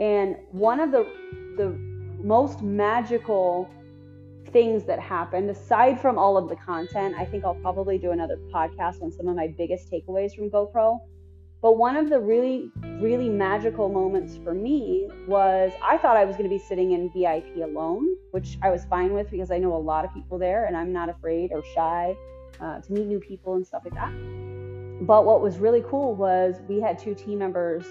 And 0.00 0.36
one 0.52 0.78
of 0.78 0.92
the 0.92 1.04
the 1.56 1.70
most 2.22 2.62
magical 2.62 3.68
things 4.52 4.84
that 4.84 5.00
happened, 5.00 5.50
aside 5.50 6.00
from 6.00 6.16
all 6.16 6.36
of 6.36 6.48
the 6.48 6.54
content, 6.54 7.16
I 7.18 7.24
think 7.24 7.44
I'll 7.44 7.56
probably 7.56 7.98
do 7.98 8.12
another 8.12 8.36
podcast 8.54 9.02
on 9.02 9.10
some 9.10 9.26
of 9.26 9.34
my 9.34 9.48
biggest 9.48 9.90
takeaways 9.90 10.36
from 10.36 10.48
GoPro. 10.48 11.00
But 11.60 11.78
one 11.78 11.96
of 11.96 12.08
the 12.08 12.20
really, 12.20 12.70
really 13.00 13.28
magical 13.28 13.88
moments 13.88 14.38
for 14.44 14.54
me 14.54 15.08
was 15.26 15.72
I 15.82 15.98
thought 15.98 16.16
I 16.16 16.24
was 16.24 16.36
going 16.36 16.48
to 16.48 16.56
be 16.56 16.62
sitting 16.68 16.92
in 16.92 17.10
VIP 17.10 17.56
alone, 17.64 18.06
which 18.30 18.58
I 18.62 18.70
was 18.70 18.84
fine 18.84 19.12
with 19.12 19.28
because 19.28 19.50
I 19.50 19.58
know 19.58 19.74
a 19.74 19.84
lot 19.92 20.04
of 20.04 20.14
people 20.14 20.38
there 20.38 20.66
and 20.66 20.76
I'm 20.76 20.92
not 20.92 21.08
afraid 21.08 21.50
or 21.50 21.64
shy 21.74 22.14
uh, 22.60 22.80
to 22.80 22.92
meet 22.92 23.06
new 23.06 23.20
people 23.20 23.54
and 23.54 23.66
stuff 23.66 23.82
like 23.84 23.94
that. 23.94 24.12
But 25.06 25.24
what 25.24 25.40
was 25.40 25.58
really 25.58 25.82
cool 25.88 26.14
was 26.14 26.56
we 26.68 26.80
had 26.80 26.98
two 26.98 27.14
team 27.14 27.38
members 27.38 27.84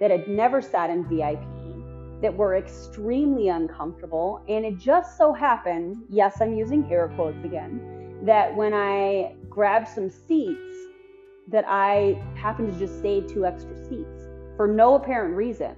that 0.00 0.10
had 0.10 0.28
never 0.28 0.62
sat 0.62 0.90
in 0.90 1.04
VIP 1.04 1.42
that 2.22 2.34
were 2.34 2.56
extremely 2.56 3.48
uncomfortable. 3.48 4.42
And 4.48 4.64
it 4.64 4.78
just 4.78 5.18
so 5.18 5.32
happened, 5.32 5.96
yes, 6.08 6.40
I'm 6.40 6.54
using 6.54 6.90
air 6.90 7.12
quotes 7.14 7.44
again, 7.44 8.20
that 8.24 8.54
when 8.56 8.72
I 8.72 9.34
grabbed 9.50 9.88
some 9.88 10.08
seats, 10.08 10.60
that 11.48 11.64
I 11.68 12.20
happened 12.34 12.72
to 12.72 12.78
just 12.78 13.00
save 13.00 13.28
two 13.28 13.46
extra 13.46 13.76
seats 13.84 14.28
for 14.56 14.66
no 14.66 14.94
apparent 14.94 15.36
reason. 15.36 15.76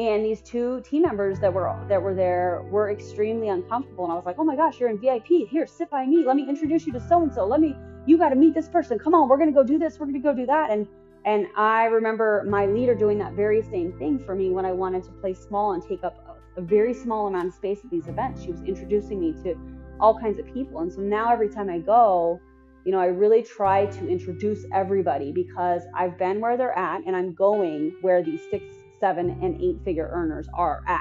And 0.00 0.24
these 0.24 0.40
two 0.40 0.80
team 0.80 1.02
members 1.02 1.40
that 1.40 1.52
were 1.52 1.76
that 1.90 2.00
were 2.00 2.14
there 2.14 2.62
were 2.70 2.90
extremely 2.90 3.50
uncomfortable. 3.50 4.04
And 4.04 4.12
I 4.14 4.16
was 4.16 4.24
like, 4.24 4.36
oh 4.38 4.44
my 4.44 4.56
gosh, 4.56 4.80
you're 4.80 4.88
in 4.88 4.98
VIP. 4.98 5.46
Here, 5.50 5.66
sit 5.66 5.90
by 5.90 6.06
me. 6.06 6.24
Let 6.24 6.36
me 6.36 6.48
introduce 6.48 6.86
you 6.86 6.92
to 6.94 7.00
so 7.06 7.22
and 7.22 7.30
so. 7.30 7.44
Let 7.44 7.60
me, 7.60 7.76
you 8.06 8.16
got 8.16 8.30
to 8.30 8.34
meet 8.34 8.54
this 8.54 8.66
person. 8.66 8.98
Come 8.98 9.14
on, 9.14 9.28
we're 9.28 9.36
gonna 9.36 9.52
go 9.52 9.62
do 9.62 9.78
this. 9.78 10.00
We're 10.00 10.06
gonna 10.06 10.20
go 10.20 10.34
do 10.34 10.46
that. 10.46 10.70
And 10.70 10.86
and 11.26 11.48
I 11.54 11.84
remember 11.84 12.46
my 12.48 12.64
leader 12.64 12.94
doing 12.94 13.18
that 13.18 13.34
very 13.34 13.60
same 13.60 13.92
thing 13.98 14.18
for 14.24 14.34
me 14.34 14.48
when 14.48 14.64
I 14.64 14.72
wanted 14.72 15.04
to 15.04 15.10
play 15.10 15.34
small 15.34 15.72
and 15.72 15.82
take 15.82 16.02
up 16.02 16.16
a, 16.56 16.60
a 16.62 16.64
very 16.64 16.94
small 16.94 17.26
amount 17.26 17.48
of 17.48 17.54
space 17.54 17.80
at 17.84 17.90
these 17.90 18.08
events. 18.08 18.42
She 18.42 18.52
was 18.52 18.62
introducing 18.62 19.20
me 19.20 19.34
to 19.42 19.54
all 20.00 20.18
kinds 20.18 20.38
of 20.38 20.46
people. 20.46 20.80
And 20.80 20.90
so 20.90 21.02
now 21.02 21.30
every 21.30 21.50
time 21.50 21.68
I 21.68 21.78
go, 21.78 22.40
you 22.86 22.92
know, 22.92 23.00
I 23.00 23.06
really 23.06 23.42
try 23.42 23.84
to 23.84 24.08
introduce 24.08 24.64
everybody 24.72 25.30
because 25.30 25.82
I've 25.94 26.16
been 26.16 26.40
where 26.40 26.56
they're 26.56 26.76
at 26.78 27.02
and 27.06 27.14
I'm 27.14 27.34
going 27.34 27.94
where 28.00 28.22
these 28.22 28.40
six, 28.50 28.64
seven, 29.00 29.38
and 29.42 29.60
eight 29.60 29.80
figure 29.84 30.10
earners 30.12 30.48
are 30.54 30.82
at. 30.86 31.00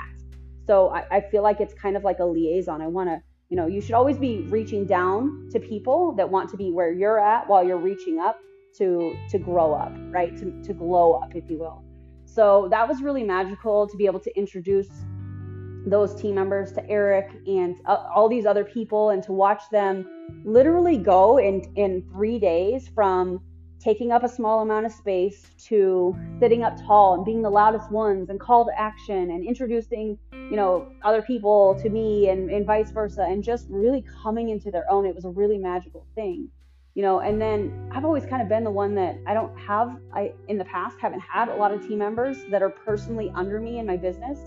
So 0.65 0.89
I, 0.89 1.17
I 1.17 1.21
feel 1.21 1.43
like 1.43 1.59
it's 1.59 1.73
kind 1.73 1.97
of 1.97 2.03
like 2.03 2.19
a 2.19 2.25
liaison. 2.25 2.81
I 2.81 2.87
want 2.87 3.09
to, 3.09 3.21
you 3.49 3.57
know, 3.57 3.67
you 3.67 3.81
should 3.81 3.95
always 3.95 4.17
be 4.17 4.41
reaching 4.49 4.85
down 4.85 5.49
to 5.51 5.59
people 5.59 6.13
that 6.13 6.29
want 6.29 6.49
to 6.51 6.57
be 6.57 6.71
where 6.71 6.91
you're 6.91 7.19
at 7.19 7.47
while 7.47 7.63
you're 7.63 7.77
reaching 7.77 8.19
up 8.19 8.39
to 8.77 9.15
to 9.29 9.39
grow 9.39 9.73
up, 9.73 9.91
right? 10.11 10.35
To 10.37 10.61
to 10.63 10.73
glow 10.73 11.13
up, 11.13 11.35
if 11.35 11.49
you 11.49 11.57
will. 11.57 11.83
So 12.25 12.67
that 12.69 12.87
was 12.87 13.01
really 13.01 13.23
magical 13.23 13.87
to 13.87 13.97
be 13.97 14.05
able 14.05 14.19
to 14.19 14.37
introduce 14.37 14.89
those 15.87 16.13
team 16.13 16.35
members 16.35 16.71
to 16.73 16.87
Eric 16.87 17.31
and 17.47 17.75
uh, 17.85 18.05
all 18.13 18.29
these 18.29 18.45
other 18.45 18.63
people 18.63 19.09
and 19.09 19.23
to 19.23 19.31
watch 19.31 19.63
them 19.71 20.05
literally 20.45 20.97
go 20.97 21.39
in 21.39 21.63
in 21.75 22.03
3 22.11 22.37
days 22.37 22.87
from 22.89 23.41
taking 23.79 24.11
up 24.11 24.23
a 24.23 24.29
small 24.29 24.61
amount 24.61 24.85
of 24.85 24.91
space 24.91 25.49
to 25.57 26.15
sitting 26.39 26.63
up 26.63 26.75
tall 26.85 27.15
and 27.15 27.25
being 27.25 27.41
the 27.41 27.49
loudest 27.49 27.91
ones 27.91 28.29
and 28.29 28.39
call 28.39 28.65
to 28.65 28.71
action 28.79 29.31
and 29.31 29.45
introducing 29.45 30.17
you 30.33 30.55
know 30.55 30.91
other 31.03 31.21
people 31.21 31.79
to 31.81 31.89
me 31.89 32.29
and, 32.29 32.49
and 32.49 32.65
vice 32.65 32.91
versa 32.91 33.25
and 33.29 33.43
just 33.43 33.67
really 33.69 34.03
coming 34.23 34.49
into 34.49 34.71
their 34.71 34.89
own 34.91 35.05
it 35.05 35.15
was 35.15 35.25
a 35.25 35.29
really 35.29 35.57
magical 35.57 36.05
thing 36.15 36.49
you 36.95 37.01
know 37.01 37.19
and 37.19 37.41
then 37.41 37.89
i've 37.93 38.05
always 38.05 38.25
kind 38.25 38.41
of 38.41 38.49
been 38.49 38.63
the 38.63 38.71
one 38.71 38.95
that 38.95 39.17
i 39.27 39.33
don't 39.33 39.55
have 39.57 39.97
i 40.13 40.33
in 40.47 40.57
the 40.57 40.65
past 40.65 40.97
haven't 40.99 41.21
had 41.21 41.47
a 41.49 41.55
lot 41.55 41.71
of 41.71 41.87
team 41.87 41.99
members 41.99 42.37
that 42.49 42.61
are 42.61 42.69
personally 42.69 43.31
under 43.35 43.59
me 43.59 43.79
in 43.79 43.85
my 43.85 43.95
business 43.95 44.39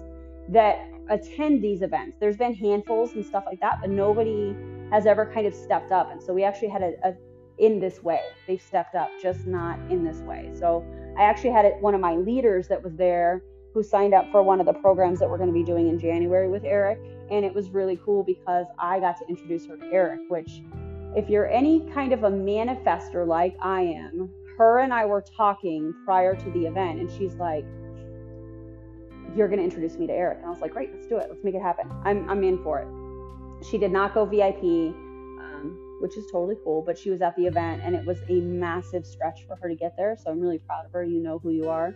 that 0.49 0.89
attend 1.09 1.63
these 1.63 1.83
events. 1.83 2.17
There's 2.21 2.37
been 2.37 2.55
handfuls 2.55 3.13
and 3.15 3.25
stuff 3.25 3.45
like 3.47 3.61
that, 3.61 3.79
but 3.81 3.91
nobody 3.91 4.57
has 4.91 5.07
ever 5.07 5.31
kind 5.33 5.47
of 5.47 5.55
stepped 5.55 5.93
up. 5.93 6.11
And 6.11 6.23
so 6.23 6.33
we 6.33 6.45
actually 6.45 6.69
had 6.69 6.83
a, 6.83 6.93
a 7.05 7.15
in 7.63 7.79
this 7.79 8.03
way. 8.03 8.21
They've 8.47 8.61
stepped 8.61 8.95
up, 8.97 9.09
just 9.23 9.47
not 9.47 9.79
in 9.89 10.05
this 10.05 10.19
way. 10.19 10.51
So 10.53 10.85
I 11.17 11.23
actually 11.23 11.51
had 11.51 11.65
one 11.81 11.95
of 11.95 12.01
my 12.01 12.17
leaders 12.17 12.69
that 12.69 12.83
was 12.83 12.95
there 12.97 13.43
who 13.73 13.83
signed 13.83 14.13
up 14.13 14.31
for 14.31 14.43
one 14.43 14.61
of 14.61 14.67
the 14.67 14.73
programs 14.75 15.21
that 15.21 15.31
we're 15.31 15.39
going 15.39 15.49
to 15.49 15.55
be 15.55 15.63
doing 15.63 15.89
in 15.89 15.99
January 15.99 16.49
with 16.49 16.65
Eric. 16.65 16.99
And 17.31 17.45
it 17.45 17.55
was 17.55 17.71
really 17.71 17.99
cool 18.05 18.25
because 18.25 18.67
I 18.79 18.99
got 19.01 19.17
to 19.19 19.25
introduce 19.29 19.65
her 19.67 19.77
to 19.77 19.87
Eric, 19.87 20.21
which, 20.29 20.61
if 21.17 21.31
you're 21.31 21.49
any 21.49 21.89
kind 21.95 22.13
of 22.13 22.25
a 22.25 22.31
manifester 22.31 23.27
like 23.27 23.57
I 23.63 23.83
am, 23.83 24.29
her 24.59 24.81
and 24.81 24.93
I 24.93 25.07
were 25.07 25.25
talking 25.37 25.95
prior 26.05 26.35
to 26.35 26.51
the 26.51 26.67
event, 26.67 27.01
and 27.01 27.11
she's 27.11 27.35
like, 27.37 27.65
you're 29.37 29.49
going 29.49 29.59
to 29.59 29.65
introduce 29.65 29.97
me 29.97 30.07
to 30.09 30.13
Eric. 30.13 30.39
And 30.39 30.47
I 30.47 30.51
was 30.51 30.61
like, 30.61 30.73
great, 30.73 30.91
let's 30.93 31.07
do 31.07 31.17
it. 31.17 31.27
Let's 31.31 31.45
make 31.45 31.55
it 31.55 31.63
happen. 31.63 31.91
I'm, 32.05 32.29
I'm 32.29 32.43
in 32.43 32.63
for 32.63 32.81
it. 32.81 33.65
She 33.65 33.79
did 33.79 33.93
not 33.93 34.15
go 34.15 34.27
VIP, 34.27 34.95
which 36.03 36.17
is 36.17 36.25
totally 36.33 36.57
cool, 36.65 36.83
but 36.83 36.99
she 36.99 37.11
was 37.11 37.23
at 37.23 37.37
the 37.37 37.47
event 37.47 37.81
and 37.85 37.95
it 37.95 38.05
was 38.05 38.19
a 38.29 38.41
massive 38.41 39.07
stretch 39.07 39.47
for 39.47 39.55
her 39.55 39.69
to 39.69 39.77
get 39.77 39.97
there. 39.97 40.17
So 40.21 40.31
I'm 40.31 40.41
really 40.41 40.59
proud 40.59 40.85
of 40.85 40.93
her. 40.93 41.05
You 41.05 41.21
know 41.21 41.39
who 41.39 41.51
you 41.51 41.69
are. 41.69 41.95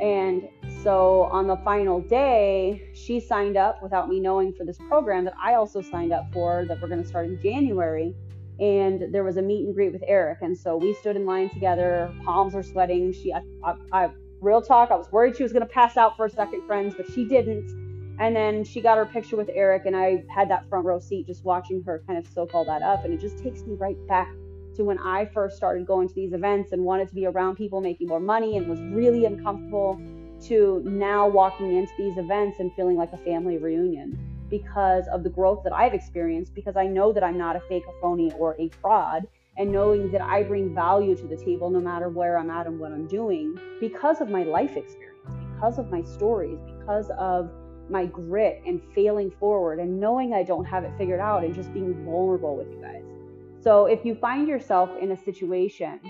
And 0.00 0.48
so 0.84 1.24
on 1.32 1.48
the 1.48 1.56
final 1.64 2.00
day, 2.00 2.88
she 2.94 3.18
signed 3.18 3.56
up 3.56 3.82
without 3.82 4.08
me 4.08 4.20
knowing 4.20 4.52
for 4.52 4.64
this 4.64 4.78
program 4.88 5.24
that 5.24 5.34
I 5.42 5.54
also 5.54 5.82
signed 5.82 6.12
up 6.12 6.32
for 6.32 6.66
that 6.68 6.80
we're 6.80 6.86
going 6.86 7.02
to 7.02 7.08
start 7.08 7.26
in 7.26 7.42
January. 7.42 8.14
And 8.60 9.12
there 9.12 9.24
was 9.24 9.38
a 9.38 9.42
meet 9.42 9.66
and 9.66 9.74
greet 9.74 9.92
with 9.92 10.04
Eric. 10.06 10.38
And 10.42 10.56
so 10.56 10.76
we 10.76 10.94
stood 10.94 11.16
in 11.16 11.26
line 11.26 11.50
together, 11.50 12.14
palms 12.24 12.54
are 12.54 12.62
sweating. 12.62 13.12
She, 13.12 13.32
I, 13.32 13.42
I, 13.64 13.74
I 13.92 14.10
real 14.40 14.62
talk, 14.62 14.92
I 14.92 14.96
was 14.96 15.10
worried 15.10 15.36
she 15.36 15.42
was 15.42 15.52
going 15.52 15.66
to 15.66 15.72
pass 15.72 15.96
out 15.96 16.16
for 16.16 16.26
a 16.26 16.30
second, 16.30 16.64
friends, 16.64 16.94
but 16.96 17.10
she 17.12 17.24
didn't. 17.24 17.87
And 18.18 18.34
then 18.34 18.64
she 18.64 18.80
got 18.80 18.98
her 18.98 19.06
picture 19.06 19.36
with 19.36 19.48
Eric, 19.54 19.86
and 19.86 19.96
I 19.96 20.24
had 20.28 20.50
that 20.50 20.68
front 20.68 20.84
row 20.84 20.98
seat 20.98 21.26
just 21.26 21.44
watching 21.44 21.82
her 21.84 22.02
kind 22.06 22.18
of 22.18 22.26
soak 22.26 22.54
all 22.54 22.64
that 22.64 22.82
up. 22.82 23.04
And 23.04 23.14
it 23.14 23.20
just 23.20 23.42
takes 23.42 23.62
me 23.62 23.74
right 23.74 23.96
back 24.08 24.28
to 24.76 24.84
when 24.84 24.98
I 24.98 25.26
first 25.26 25.56
started 25.56 25.86
going 25.86 26.08
to 26.08 26.14
these 26.14 26.32
events 26.32 26.72
and 26.72 26.82
wanted 26.84 27.08
to 27.08 27.14
be 27.14 27.26
around 27.26 27.56
people 27.56 27.80
making 27.80 28.08
more 28.08 28.20
money 28.20 28.56
and 28.56 28.68
was 28.68 28.80
really 28.80 29.24
uncomfortable 29.24 30.00
to 30.46 30.82
now 30.84 31.26
walking 31.28 31.76
into 31.76 31.92
these 31.98 32.16
events 32.16 32.60
and 32.60 32.72
feeling 32.74 32.96
like 32.96 33.12
a 33.12 33.18
family 33.18 33.58
reunion 33.58 34.18
because 34.48 35.06
of 35.08 35.22
the 35.22 35.30
growth 35.30 35.62
that 35.64 35.72
I've 35.72 35.94
experienced, 35.94 36.54
because 36.54 36.76
I 36.76 36.86
know 36.86 37.12
that 37.12 37.22
I'm 37.22 37.36
not 37.36 37.56
a 37.56 37.60
fake, 37.68 37.84
a 37.88 38.00
phony, 38.00 38.32
or 38.38 38.56
a 38.58 38.68
fraud 38.80 39.26
and 39.58 39.72
knowing 39.72 40.10
that 40.12 40.20
I 40.20 40.44
bring 40.44 40.74
value 40.74 41.16
to 41.16 41.26
the 41.26 41.36
table 41.36 41.70
no 41.70 41.80
matter 41.80 42.08
where 42.08 42.38
I'm 42.38 42.50
at 42.50 42.66
and 42.66 42.78
what 42.78 42.92
I'm 42.92 43.08
doing 43.08 43.58
because 43.80 44.20
of 44.20 44.30
my 44.30 44.44
life 44.44 44.76
experience, 44.76 45.18
because 45.54 45.78
of 45.78 45.90
my 45.90 46.02
stories, 46.02 46.58
because 46.78 47.10
of 47.18 47.50
my 47.90 48.06
grit 48.06 48.62
and 48.66 48.80
failing 48.94 49.30
forward 49.30 49.78
and 49.78 49.98
knowing 49.98 50.34
I 50.34 50.42
don't 50.42 50.64
have 50.64 50.84
it 50.84 50.92
figured 50.98 51.20
out 51.20 51.44
and 51.44 51.54
just 51.54 51.72
being 51.72 51.94
vulnerable 52.04 52.56
with 52.56 52.68
you 52.70 52.80
guys. 52.80 53.02
So 53.60 53.86
if 53.86 54.04
you 54.04 54.14
find 54.14 54.46
yourself 54.46 54.90
in 55.00 55.12
a 55.12 55.16
situation 55.16 56.00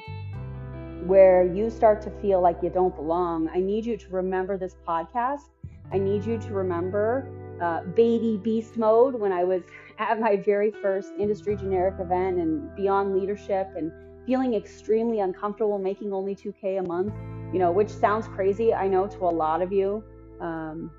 where 1.07 1.45
you 1.45 1.71
start 1.71 2.03
to 2.03 2.11
feel 2.21 2.41
like 2.41 2.59
you 2.63 2.71
don't 2.71 2.95
belong, 2.95 3.49
I 3.55 3.61
need 3.61 3.87
you 3.87 3.97
to 3.97 4.09
remember 4.11 4.59
this 4.59 4.77
podcast. 4.87 5.51
I 5.93 5.99
need 5.99 6.25
you 6.25 6.39
to 6.39 6.53
remember 6.53 7.29
uh, 7.63 7.83
baby 7.97 8.39
beast 8.43 8.77
mode 8.77 9.15
when 9.15 9.33
I 9.33 9.45
was 9.45 9.63
at 9.99 10.21
my 10.21 10.37
very 10.37 10.71
first 10.71 11.13
industry 11.19 11.57
generic 11.57 11.95
event 11.99 12.39
and 12.39 12.75
beyond 12.77 13.17
leadership 13.19 13.69
and 13.77 13.91
feeling 14.27 14.55
extremely 14.55 15.21
uncomfortable 15.21 15.79
making 15.79 16.13
only 16.13 16.37
2K 16.37 16.81
a 16.81 16.83
month, 16.83 17.15
you 17.53 17.59
know, 17.59 17.73
which 17.73 17.89
sounds 17.89 18.29
crazy, 18.29 18.75
I 18.75 18.87
know, 18.87 19.07
to 19.07 19.25
a 19.25 19.33
lot 19.33 19.63
of 19.63 19.73
you. 19.73 20.05
Um, 20.41 20.91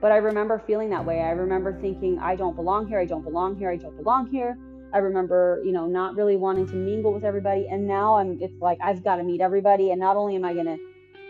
but 0.00 0.12
I 0.12 0.16
remember 0.16 0.62
feeling 0.66 0.90
that 0.90 1.04
way. 1.04 1.20
I 1.20 1.30
remember 1.30 1.78
thinking, 1.80 2.18
I 2.18 2.36
don't 2.36 2.56
belong 2.56 2.86
here, 2.86 2.98
I 3.00 3.04
don't 3.04 3.22
belong 3.22 3.56
here, 3.56 3.70
I 3.70 3.76
don't 3.76 3.96
belong 3.96 4.30
here. 4.30 4.56
I 4.92 4.98
remember, 4.98 5.62
you 5.64 5.72
know, 5.72 5.86
not 5.86 6.16
really 6.16 6.36
wanting 6.36 6.66
to 6.68 6.74
mingle 6.74 7.12
with 7.12 7.24
everybody. 7.24 7.68
And 7.70 7.86
now 7.86 8.16
I'm, 8.16 8.38
it's 8.40 8.60
like, 8.60 8.78
I've 8.82 9.04
got 9.04 9.16
to 9.16 9.22
meet 9.22 9.40
everybody. 9.40 9.92
And 9.92 10.00
not 10.00 10.16
only 10.16 10.34
am 10.34 10.44
I 10.44 10.52
going 10.52 10.66
to 10.66 10.78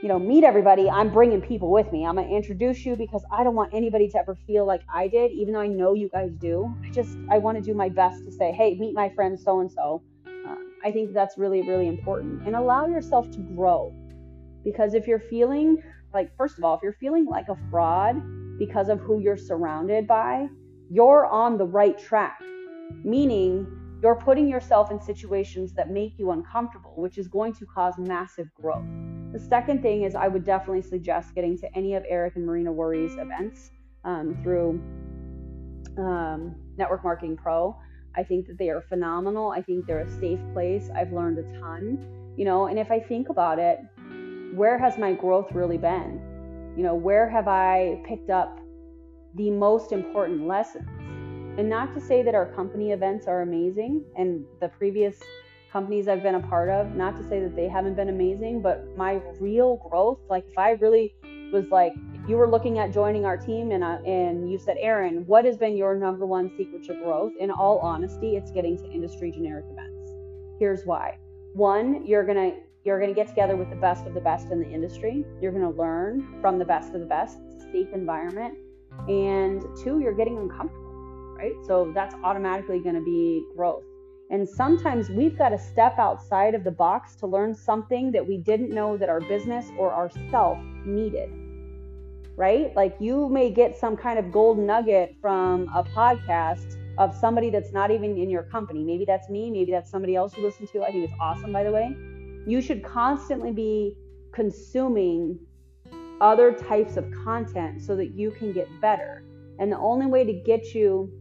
you 0.03 0.09
know, 0.09 0.19
meet 0.19 0.45
everybody, 0.45 0.89
I'm 0.89 1.13
bringing 1.13 1.43
people 1.43 1.71
with 1.71 1.93
me. 1.93 2.07
I'm 2.07 2.17
going 2.17 2.27
to 2.27 2.35
introduce 2.35 2.87
you 2.87 2.97
because 2.97 3.23
I 3.31 3.45
don't 3.45 3.55
want 3.55 3.75
anybody 3.75 4.09
to 4.09 4.19
ever 4.19 4.35
feel 4.47 4.65
like 4.65 4.81
I 4.93 5.09
did, 5.09 5.31
even 5.33 5.53
though 5.53 5.61
I 5.61 5.67
know 5.67 5.93
you 5.93 6.09
guys 6.09 6.35
do. 6.37 6.75
I 6.83 6.91
just, 6.91 7.19
I 7.31 7.37
want 7.37 7.59
to 7.59 7.63
do 7.63 7.75
my 7.75 7.91
best 7.91 8.25
to 8.25 8.33
say, 8.33 8.51
hey, 8.53 8.77
meet 8.77 8.95
my 8.95 9.11
friend 9.11 9.39
so 9.39 9.61
and 9.61 9.71
so. 9.71 10.03
I 10.83 10.91
think 10.91 11.13
that's 11.13 11.37
really, 11.37 11.61
really 11.61 11.89
important. 11.89 12.47
And 12.47 12.57
allow 12.57 12.87
yourself 12.87 13.31
to 13.33 13.39
grow. 13.39 13.95
Because 14.65 14.95
if 14.95 15.07
you're 15.07 15.21
feeling 15.21 15.83
like, 16.15 16.35
first 16.39 16.57
of 16.57 16.65
all, 16.65 16.75
if 16.75 16.83
you're 16.83 16.97
feeling 16.99 17.27
like 17.27 17.49
a 17.51 17.57
fraud 17.71 18.17
because 18.61 18.91
of 18.91 19.01
who 19.01 19.21
you're 19.21 19.39
surrounded 19.39 20.07
by, 20.07 20.47
you're 20.91 21.25
on 21.27 21.57
the 21.57 21.65
right 21.65 21.99
track. 21.99 22.39
Meaning, 23.03 23.67
you're 24.03 24.17
putting 24.17 24.47
yourself 24.47 24.91
in 24.91 25.01
situations 25.01 25.73
that 25.73 25.91
make 25.91 26.19
you 26.19 26.31
uncomfortable, 26.31 26.93
which 26.97 27.17
is 27.17 27.27
going 27.27 27.55
to 27.55 27.65
cause 27.65 27.95
massive 27.97 28.53
growth. 28.55 28.85
The 29.33 29.41
second 29.41 29.81
thing 29.81 30.03
is, 30.03 30.15
I 30.15 30.29
would 30.29 30.45
definitely 30.45 30.83
suggest 30.83 31.35
getting 31.35 31.57
to 31.59 31.75
any 31.75 31.95
of 31.95 32.05
Eric 32.07 32.37
and 32.37 32.45
Marina 32.45 32.71
Worre's 32.71 33.17
events 33.17 33.71
um, 34.05 34.39
through 34.43 34.81
um, 35.97 36.55
Network 36.77 37.03
Marketing 37.03 37.39
Pro. 37.39 37.75
I 38.15 38.23
think 38.25 38.47
that 38.49 38.59
they 38.59 38.69
are 38.69 38.83
phenomenal. 38.83 39.53
I 39.53 39.63
think 39.63 39.87
they're 39.87 40.01
a 40.01 40.21
safe 40.21 40.41
place. 40.53 40.91
I've 40.95 41.13
learned 41.15 41.39
a 41.39 41.61
ton, 41.61 42.35
you 42.37 42.45
know, 42.45 42.67
and 42.67 42.79
if 42.79 42.91
I 42.91 43.01
think 43.01 43.31
about 43.31 43.59
it, 43.59 43.79
where 44.55 44.79
has 44.79 44.99
my 44.99 45.15
growth 45.15 45.51
really 45.53 45.79
been? 45.79 46.30
You 46.77 46.83
know, 46.83 46.95
where 46.95 47.29
have 47.29 47.49
I 47.49 48.03
picked 48.07 48.31
up 48.31 48.61
the 49.35 49.51
most 49.51 49.93
important 49.93 50.47
lessons? 50.47 50.89
And 51.59 51.69
not 51.69 51.95
to 51.95 52.01
say 52.01 52.23
that 52.23 52.35
our 52.35 52.47
company 52.47 52.93
events 52.93 53.27
are 53.27 53.43
amazing 53.43 54.05
and 54.17 54.45
the 54.61 54.69
previous 54.69 55.21
companies 55.73 56.09
I've 56.09 56.23
been 56.23 56.37
a 56.37 56.41
part 56.41 56.69
of, 56.69 56.95
not 56.95 57.17
to 57.17 57.29
say 57.29 57.41
that 57.41 57.55
they 57.55 57.69
haven't 57.69 57.95
been 57.95 58.09
amazing, 58.09 58.63
but 58.63 58.85
my 58.97 59.21
real 59.41 59.77
growth, 59.89 60.21
like 60.29 60.45
if 60.49 60.59
I 60.59 60.73
really 60.73 61.15
was 61.53 61.67
like, 61.71 61.93
if 62.15 62.29
you 62.29 62.37
were 62.37 62.49
looking 62.49 62.79
at 62.79 62.93
joining 62.93 63.25
our 63.25 63.37
team 63.37 63.73
and, 63.73 63.83
uh, 63.83 63.99
and 64.07 64.51
you 64.51 64.59
said, 64.59 64.77
Erin, 64.81 65.27
what 65.27 65.45
has 65.45 65.57
been 65.57 65.77
your 65.77 65.95
number 65.97 66.27
one 66.27 66.51
secret 66.57 66.85
to 66.85 66.95
growth? 66.95 67.33
In 67.39 67.51
all 67.51 67.79
honesty, 67.79 68.37
it's 68.37 68.51
getting 68.51 68.77
to 68.79 68.91
industry 68.91 69.31
generic 69.31 69.65
events. 69.71 70.11
Here's 70.59 70.85
why. 70.85 71.19
One, 71.55 72.07
you're 72.07 72.25
going 72.25 72.53
to 72.53 72.57
you're 72.85 72.99
going 72.99 73.11
to 73.11 73.15
get 73.15 73.29
together 73.29 73.57
with 73.57 73.69
the 73.69 73.77
best 73.77 74.07
of 74.07 74.15
the 74.15 74.21
best 74.21 74.51
in 74.51 74.61
the 74.61 74.69
industry. 74.69 75.25
You're 75.41 75.53
going 75.53 75.71
to 75.71 75.79
learn 75.79 76.39
from 76.41 76.59
the 76.59 76.65
best 76.65 76.95
of 76.95 77.01
the 77.01 77.07
best. 77.07 77.39
Safe 77.73 77.89
environment. 77.93 78.57
And 79.09 79.63
two, 79.83 80.01
you're 80.01 80.15
getting 80.15 80.39
uncomfortable, 80.39 81.35
right? 81.37 81.53
So 81.67 81.93
that's 81.95 82.15
automatically 82.25 82.81
going 82.81 82.95
to 82.95 83.03
be 83.03 83.45
growth. 83.55 83.85
And 84.31 84.49
sometimes 84.49 85.11
we've 85.11 85.37
got 85.37 85.51
to 85.51 85.59
step 85.59 85.99
outside 85.99 86.55
of 86.55 86.65
the 86.65 86.71
box 86.71 87.17
to 87.17 87.27
learn 87.27 87.55
something 87.55 88.13
that 88.13 88.27
we 88.27 88.39
didn't 88.39 88.71
know 88.71 88.97
that 88.97 89.09
our 89.09 89.21
business 89.21 89.67
or 89.77 89.93
ourself 89.93 90.59
needed. 90.87 91.31
Right? 92.37 92.75
Like 92.75 92.97
you 92.99 93.29
may 93.29 93.51
get 93.51 93.77
some 93.77 93.97
kind 93.97 94.19
of 94.19 94.33
gold 94.33 94.59
nugget 94.59 95.17
from 95.21 95.69
a 95.75 95.85
podcast 95.85 96.77
of 96.97 97.15
somebody 97.15 97.51
that's 97.51 97.73
not 97.73 97.91
even 97.91 98.17
in 98.17 98.31
your 98.31 98.45
company. 98.45 98.85
Maybe 98.85 99.05
that's 99.05 99.29
me, 99.29 99.51
maybe 99.51 99.71
that's 99.73 99.91
somebody 99.91 100.17
else 100.17 100.37
you 100.37 100.43
listen 100.43 100.67
to. 100.69 100.83
I 100.83 100.91
think 100.91 101.05
it's 101.05 101.19
awesome, 101.21 101.53
by 101.53 101.65
the 101.65 101.73
way. 101.73 101.95
You 102.47 102.61
should 102.61 102.83
constantly 102.83 103.53
be 103.53 103.97
consuming 104.33 105.39
other 106.21 106.53
types 106.53 106.97
of 106.97 107.11
content 107.25 107.83
so 107.83 107.97
that 107.97 108.15
you 108.15 108.31
can 108.31 108.53
get 108.53 108.69
better. 108.81 109.25
And 109.59 109.71
the 109.71 109.79
only 109.79 110.07
way 110.07 110.25
to 110.25 110.33
get 110.33 110.75
you 110.75 111.13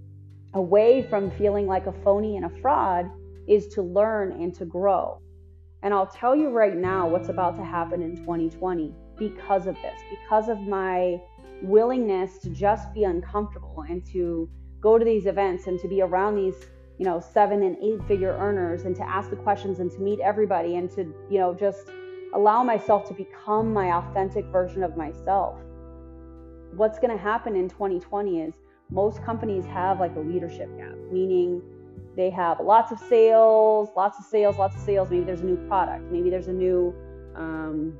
away 0.53 1.03
from 1.09 1.31
feeling 1.31 1.67
like 1.67 1.87
a 1.87 1.93
phony 2.03 2.37
and 2.37 2.45
a 2.45 2.61
fraud 2.61 3.09
is 3.47 3.67
to 3.67 3.81
learn 3.81 4.31
and 4.31 4.53
to 4.55 4.65
grow. 4.65 5.21
And 5.81 5.93
I'll 5.93 6.07
tell 6.07 6.35
you 6.35 6.49
right 6.49 6.75
now 6.75 7.07
what's 7.07 7.29
about 7.29 7.55
to 7.57 7.63
happen 7.63 8.01
in 8.01 8.17
2020 8.17 8.93
because 9.17 9.67
of 9.67 9.75
this, 9.75 9.99
because 10.09 10.49
of 10.49 10.59
my 10.59 11.19
willingness 11.61 12.37
to 12.39 12.49
just 12.49 12.93
be 12.93 13.03
uncomfortable 13.03 13.85
and 13.89 14.05
to 14.07 14.49
go 14.81 14.97
to 14.97 15.05
these 15.05 15.25
events 15.25 15.67
and 15.67 15.79
to 15.79 15.87
be 15.87 16.01
around 16.01 16.35
these, 16.35 16.55
you 16.99 17.05
know, 17.05 17.19
seven 17.19 17.63
and 17.63 17.77
eight 17.81 18.05
figure 18.07 18.37
earners 18.37 18.83
and 18.83 18.95
to 18.97 19.09
ask 19.09 19.29
the 19.29 19.37
questions 19.37 19.79
and 19.79 19.89
to 19.89 19.99
meet 19.99 20.19
everybody 20.19 20.75
and 20.75 20.91
to, 20.91 21.03
you 21.29 21.39
know, 21.39 21.53
just 21.53 21.87
allow 22.33 22.61
myself 22.61 23.07
to 23.07 23.13
become 23.13 23.71
my 23.71 23.93
authentic 23.93 24.45
version 24.47 24.83
of 24.83 24.97
myself. 24.97 25.57
What's 26.73 26.99
going 26.99 27.15
to 27.15 27.21
happen 27.21 27.55
in 27.55 27.69
2020 27.69 28.41
is 28.41 28.53
most 28.91 29.23
companies 29.23 29.65
have 29.65 30.01
like 30.01 30.15
a 30.17 30.19
leadership 30.19 30.69
gap, 30.77 30.95
meaning 31.09 31.61
they 32.17 32.29
have 32.31 32.59
lots 32.59 32.91
of 32.91 32.99
sales, 32.99 33.89
lots 33.95 34.19
of 34.19 34.25
sales, 34.25 34.57
lots 34.57 34.75
of 34.75 34.81
sales. 34.81 35.09
Maybe 35.09 35.23
there's 35.23 35.41
a 35.41 35.45
new 35.45 35.67
product, 35.67 36.11
maybe 36.11 36.29
there's 36.29 36.49
a 36.49 36.53
new 36.53 36.93
um, 37.35 37.97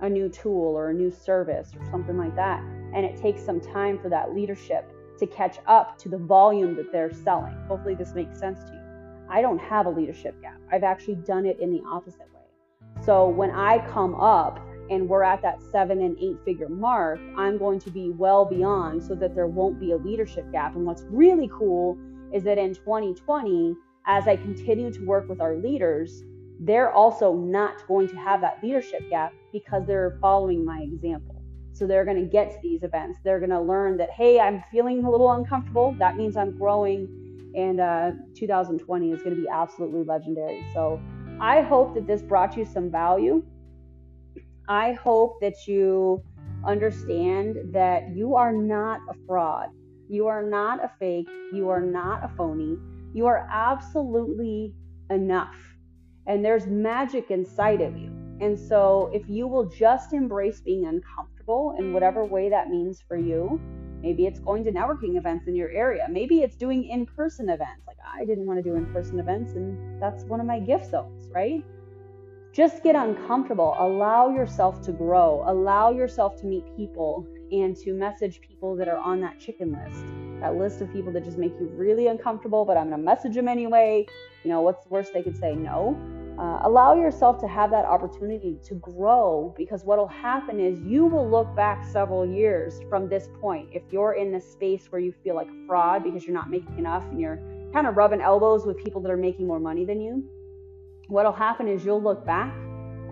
a 0.00 0.08
new 0.08 0.28
tool 0.28 0.76
or 0.76 0.90
a 0.90 0.94
new 0.94 1.10
service 1.10 1.72
or 1.76 1.84
something 1.90 2.16
like 2.16 2.36
that, 2.36 2.60
and 2.94 3.04
it 3.04 3.20
takes 3.20 3.42
some 3.42 3.60
time 3.60 3.98
for 3.98 4.08
that 4.08 4.34
leadership 4.34 4.88
to 5.18 5.26
catch 5.26 5.58
up 5.66 5.98
to 5.98 6.08
the 6.08 6.18
volume 6.18 6.76
that 6.76 6.92
they're 6.92 7.12
selling. 7.12 7.54
Hopefully, 7.68 7.94
this 7.94 8.14
makes 8.14 8.38
sense 8.38 8.62
to 8.64 8.72
you. 8.72 8.80
I 9.28 9.42
don't 9.42 9.58
have 9.58 9.86
a 9.86 9.90
leadership 9.90 10.40
gap. 10.40 10.60
I've 10.70 10.84
actually 10.84 11.16
done 11.16 11.46
it 11.46 11.58
in 11.60 11.72
the 11.72 11.82
opposite 11.88 12.20
way. 12.20 13.04
So 13.04 13.28
when 13.28 13.50
I 13.50 13.86
come 13.90 14.14
up 14.14 14.60
and 14.88 15.08
we're 15.08 15.24
at 15.24 15.42
that 15.42 15.60
seven 15.72 16.00
and 16.02 16.16
eight 16.18 16.38
figure 16.44 16.68
mark, 16.68 17.18
I'm 17.36 17.58
going 17.58 17.80
to 17.80 17.90
be 17.90 18.10
well 18.10 18.44
beyond 18.44 19.02
so 19.02 19.14
that 19.16 19.34
there 19.34 19.48
won't 19.48 19.80
be 19.80 19.92
a 19.92 19.96
leadership 19.96 20.50
gap. 20.52 20.76
And 20.76 20.86
what's 20.86 21.02
really 21.10 21.50
cool 21.52 21.98
is 22.32 22.44
that 22.44 22.58
in 22.58 22.74
2020, 22.74 23.74
as 24.06 24.28
I 24.28 24.36
continue 24.36 24.92
to 24.92 25.04
work 25.04 25.28
with 25.28 25.40
our 25.40 25.56
leaders, 25.56 26.22
they're 26.60 26.92
also 26.92 27.34
not 27.34 27.86
going 27.86 28.08
to 28.08 28.16
have 28.16 28.40
that 28.40 28.62
leadership 28.62 29.08
gap 29.10 29.34
because 29.52 29.84
they're 29.86 30.18
following 30.20 30.64
my 30.64 30.80
example. 30.80 31.35
So 31.76 31.86
they're 31.86 32.06
going 32.06 32.22
to 32.22 32.26
get 32.26 32.50
to 32.52 32.56
these 32.62 32.82
events. 32.82 33.18
They're 33.22 33.38
going 33.38 33.50
to 33.50 33.60
learn 33.60 33.98
that, 33.98 34.10
hey, 34.10 34.40
I'm 34.40 34.64
feeling 34.70 35.04
a 35.04 35.10
little 35.10 35.30
uncomfortable. 35.32 35.94
That 35.98 36.16
means 36.16 36.36
I'm 36.36 36.56
growing. 36.56 37.52
And 37.54 37.80
uh, 37.80 38.12
2020 38.34 39.12
is 39.12 39.22
going 39.22 39.36
to 39.36 39.42
be 39.42 39.48
absolutely 39.48 40.02
legendary. 40.02 40.64
So 40.72 41.00
I 41.38 41.60
hope 41.60 41.94
that 41.94 42.06
this 42.06 42.22
brought 42.22 42.56
you 42.56 42.64
some 42.64 42.90
value. 42.90 43.44
I 44.68 44.92
hope 44.92 45.38
that 45.42 45.66
you 45.66 46.22
understand 46.64 47.58
that 47.72 48.08
you 48.14 48.34
are 48.34 48.52
not 48.52 49.00
a 49.10 49.14
fraud. 49.26 49.68
You 50.08 50.28
are 50.28 50.42
not 50.42 50.82
a 50.82 50.90
fake. 50.98 51.28
You 51.52 51.68
are 51.68 51.80
not 51.80 52.24
a 52.24 52.28
phony. 52.36 52.78
You 53.12 53.26
are 53.26 53.46
absolutely 53.52 54.74
enough. 55.10 55.56
And 56.26 56.42
there's 56.42 56.66
magic 56.66 57.30
inside 57.30 57.82
of 57.82 57.96
you. 57.96 58.25
And 58.40 58.58
so, 58.58 59.10
if 59.12 59.28
you 59.28 59.46
will 59.46 59.64
just 59.64 60.12
embrace 60.12 60.60
being 60.60 60.86
uncomfortable 60.86 61.74
in 61.78 61.92
whatever 61.92 62.24
way 62.24 62.50
that 62.50 62.68
means 62.68 63.02
for 63.06 63.16
you, 63.16 63.60
maybe 64.02 64.26
it's 64.26 64.40
going 64.40 64.64
to 64.64 64.72
networking 64.72 65.16
events 65.16 65.46
in 65.46 65.56
your 65.56 65.70
area, 65.70 66.06
maybe 66.10 66.42
it's 66.42 66.56
doing 66.56 66.84
in 66.84 67.06
person 67.06 67.48
events. 67.48 67.86
Like, 67.86 67.96
I 68.04 68.24
didn't 68.24 68.46
want 68.46 68.58
to 68.58 68.62
do 68.62 68.76
in 68.76 68.86
person 68.92 69.18
events, 69.18 69.54
and 69.54 70.00
that's 70.02 70.24
one 70.24 70.40
of 70.40 70.46
my 70.46 70.60
gift 70.60 70.90
zones, 70.90 71.28
right? 71.32 71.64
just 72.56 72.82
get 72.82 72.96
uncomfortable. 72.96 73.76
Allow 73.78 74.30
yourself 74.30 74.80
to 74.86 74.92
grow. 74.92 75.44
Allow 75.46 75.90
yourself 75.90 76.40
to 76.40 76.46
meet 76.46 76.64
people 76.74 77.26
and 77.52 77.76
to 77.76 77.92
message 77.92 78.40
people 78.40 78.74
that 78.76 78.88
are 78.88 78.96
on 78.96 79.20
that 79.20 79.38
chicken 79.38 79.72
list. 79.72 80.06
That 80.40 80.56
list 80.56 80.80
of 80.80 80.90
people 80.90 81.12
that 81.12 81.22
just 81.22 81.36
make 81.36 81.52
you 81.60 81.70
really 81.74 82.06
uncomfortable, 82.06 82.64
but 82.64 82.78
I'm 82.78 82.88
going 82.88 82.98
to 82.98 83.04
message 83.04 83.34
them 83.34 83.46
anyway. 83.46 84.06
You 84.42 84.50
know, 84.50 84.62
what's 84.62 84.82
the 84.84 84.88
worst 84.88 85.12
they 85.12 85.22
could 85.22 85.36
say? 85.36 85.54
No. 85.54 86.00
Uh, 86.38 86.60
allow 86.64 86.94
yourself 86.94 87.38
to 87.40 87.48
have 87.48 87.70
that 87.70 87.86
opportunity 87.86 88.58
to 88.62 88.74
grow 88.74 89.54
because 89.56 89.84
what 89.84 89.96
will 89.96 90.06
happen 90.06 90.60
is 90.60 90.78
you 90.80 91.06
will 91.06 91.28
look 91.28 91.54
back 91.56 91.82
several 91.90 92.26
years 92.26 92.80
from 92.90 93.08
this 93.08 93.30
point. 93.40 93.68
If 93.72 93.82
you're 93.90 94.12
in 94.12 94.30
this 94.32 94.46
space 94.50 94.86
where 94.90 95.00
you 95.00 95.14
feel 95.24 95.34
like 95.34 95.48
a 95.48 95.66
fraud 95.66 96.04
because 96.04 96.26
you're 96.26 96.34
not 96.34 96.50
making 96.50 96.78
enough 96.78 97.04
and 97.04 97.18
you're 97.18 97.40
kind 97.72 97.86
of 97.86 97.96
rubbing 97.96 98.20
elbows 98.20 98.66
with 98.66 98.76
people 98.84 99.00
that 99.00 99.10
are 99.10 99.16
making 99.16 99.46
more 99.46 99.58
money 99.58 99.86
than 99.86 99.98
you, 99.98 100.22
what'll 101.08 101.32
happen 101.32 101.68
is 101.68 101.86
you'll 101.86 102.02
look 102.02 102.26
back 102.26 102.52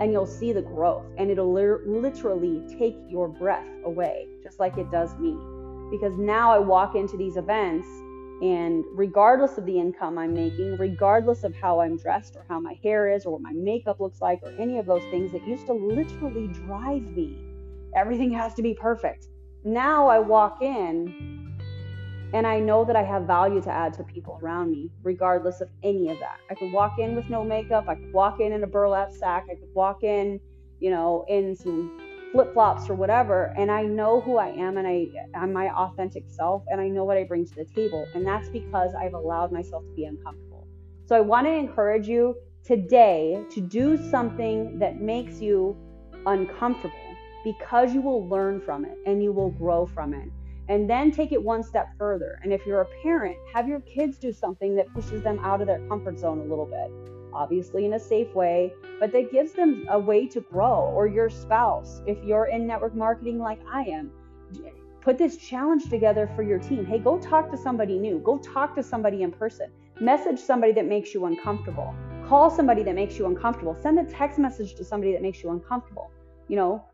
and 0.00 0.12
you'll 0.12 0.26
see 0.26 0.52
the 0.52 0.60
growth 0.60 1.06
and 1.16 1.30
it'll 1.30 1.50
literally 1.50 2.62
take 2.78 2.96
your 3.08 3.28
breath 3.28 3.66
away 3.84 4.26
just 4.42 4.60
like 4.60 4.76
it 4.76 4.90
does 4.90 5.16
me 5.18 5.34
because 5.90 6.18
now 6.18 6.52
I 6.52 6.58
walk 6.58 6.94
into 6.94 7.16
these 7.16 7.36
events 7.36 7.86
and 8.42 8.84
regardless 8.92 9.58
of 9.58 9.66
the 9.66 9.78
income 9.78 10.18
I'm 10.18 10.34
making, 10.34 10.76
regardless 10.78 11.44
of 11.44 11.54
how 11.54 11.80
I'm 11.80 11.96
dressed 11.96 12.36
or 12.36 12.44
how 12.48 12.60
my 12.60 12.78
hair 12.82 13.08
is 13.08 13.24
or 13.24 13.32
what 13.32 13.42
my 13.42 13.52
makeup 13.52 14.00
looks 14.00 14.20
like 14.20 14.40
or 14.42 14.52
any 14.58 14.78
of 14.78 14.86
those 14.86 15.04
things 15.04 15.32
that 15.32 15.46
used 15.46 15.66
to 15.66 15.72
literally 15.72 16.48
drive 16.48 17.02
me, 17.16 17.38
everything 17.94 18.32
has 18.32 18.54
to 18.54 18.62
be 18.62 18.74
perfect. 18.74 19.28
Now 19.64 20.08
I 20.08 20.18
walk 20.18 20.62
in 20.62 21.14
and 22.34 22.46
I 22.48 22.58
know 22.58 22.84
that 22.84 22.96
I 22.96 23.02
have 23.04 23.22
value 23.22 23.62
to 23.62 23.70
add 23.70 23.94
to 23.94 24.02
people 24.02 24.40
around 24.42 24.72
me, 24.72 24.90
regardless 25.04 25.60
of 25.60 25.68
any 25.84 26.10
of 26.10 26.18
that. 26.18 26.40
I 26.50 26.54
could 26.54 26.72
walk 26.72 26.98
in 26.98 27.14
with 27.14 27.30
no 27.30 27.44
makeup. 27.44 27.88
I 27.88 27.94
could 27.94 28.12
walk 28.12 28.40
in 28.40 28.52
in 28.52 28.64
a 28.64 28.66
burlap 28.66 29.12
sack. 29.12 29.46
I 29.48 29.54
could 29.54 29.72
walk 29.72 30.02
in, 30.02 30.40
you 30.80 30.90
know, 30.90 31.24
in 31.28 31.54
some 31.54 31.96
flip 32.34 32.52
flops 32.52 32.90
or 32.90 32.94
whatever. 32.94 33.54
And 33.56 33.70
I 33.70 33.84
know 33.84 34.20
who 34.20 34.38
I 34.38 34.48
am 34.48 34.76
and 34.76 34.86
I 34.86 35.06
I'm 35.38 35.52
my 35.52 35.70
authentic 35.70 36.24
self 36.26 36.64
and 36.68 36.80
I 36.80 36.88
know 36.88 37.04
what 37.04 37.16
I 37.16 37.22
bring 37.22 37.46
to 37.46 37.54
the 37.54 37.64
table. 37.64 38.06
And 38.12 38.26
that's 38.26 38.48
because 38.48 38.92
I've 38.92 39.14
allowed 39.14 39.52
myself 39.52 39.84
to 39.84 39.94
be 39.94 40.04
uncomfortable. 40.04 40.66
So 41.06 41.14
I 41.14 41.20
want 41.20 41.46
to 41.46 41.52
encourage 41.52 42.08
you 42.08 42.34
today 42.64 43.44
to 43.50 43.60
do 43.60 43.96
something 44.10 44.80
that 44.80 45.00
makes 45.00 45.40
you 45.40 45.76
uncomfortable 46.26 46.94
because 47.44 47.94
you 47.94 48.00
will 48.00 48.28
learn 48.28 48.60
from 48.60 48.84
it 48.84 48.98
and 49.06 49.22
you 49.22 49.30
will 49.32 49.50
grow 49.50 49.86
from 49.86 50.12
it. 50.12 50.28
And 50.68 50.90
then 50.90 51.12
take 51.12 51.30
it 51.30 51.40
one 51.40 51.62
step 51.62 51.90
further. 51.98 52.40
And 52.42 52.52
if 52.52 52.66
you're 52.66 52.80
a 52.80 52.88
parent, 53.02 53.36
have 53.52 53.68
your 53.68 53.80
kids 53.80 54.18
do 54.18 54.32
something 54.32 54.74
that 54.74 54.92
pushes 54.92 55.22
them 55.22 55.38
out 55.40 55.60
of 55.60 55.68
their 55.68 55.86
comfort 55.88 56.18
zone 56.18 56.40
a 56.40 56.44
little 56.44 56.66
bit. 56.66 57.13
Obviously, 57.34 57.84
in 57.84 57.94
a 57.94 57.98
safe 57.98 58.32
way, 58.34 58.72
but 59.00 59.12
that 59.12 59.32
gives 59.32 59.52
them 59.52 59.86
a 59.90 59.98
way 59.98 60.26
to 60.28 60.40
grow. 60.40 60.92
Or 60.94 61.06
your 61.06 61.28
spouse, 61.28 62.02
if 62.06 62.22
you're 62.24 62.46
in 62.46 62.66
network 62.66 62.94
marketing 62.94 63.38
like 63.38 63.60
I 63.70 63.82
am, 63.82 64.10
put 65.00 65.18
this 65.18 65.36
challenge 65.36 65.90
together 65.90 66.30
for 66.34 66.42
your 66.42 66.58
team. 66.58 66.86
Hey, 66.86 66.98
go 66.98 67.18
talk 67.18 67.50
to 67.50 67.56
somebody 67.56 67.98
new, 67.98 68.20
go 68.20 68.38
talk 68.38 68.74
to 68.76 68.82
somebody 68.82 69.22
in 69.22 69.32
person, 69.32 69.70
message 70.00 70.38
somebody 70.38 70.72
that 70.72 70.86
makes 70.86 71.12
you 71.12 71.26
uncomfortable, 71.26 71.94
call 72.26 72.50
somebody 72.50 72.82
that 72.82 72.94
makes 72.94 73.18
you 73.18 73.26
uncomfortable, 73.26 73.76
send 73.80 73.98
a 73.98 74.04
text 74.04 74.38
message 74.38 74.74
to 74.76 74.84
somebody 74.84 75.12
that 75.12 75.22
makes 75.22 75.42
you 75.42 75.50
uncomfortable. 75.50 76.10
You 76.48 76.56
know, 76.56 76.84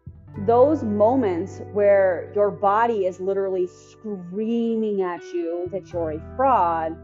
those 0.47 0.83
moments 0.83 1.61
where 1.73 2.33
your 2.35 2.51
body 2.51 3.07
is 3.07 3.21
literally 3.21 3.67
screaming 3.67 5.03
at 5.03 5.23
you 5.33 5.69
that 5.73 5.93
you're 5.93 6.13
a 6.13 6.37
fraud, 6.37 6.97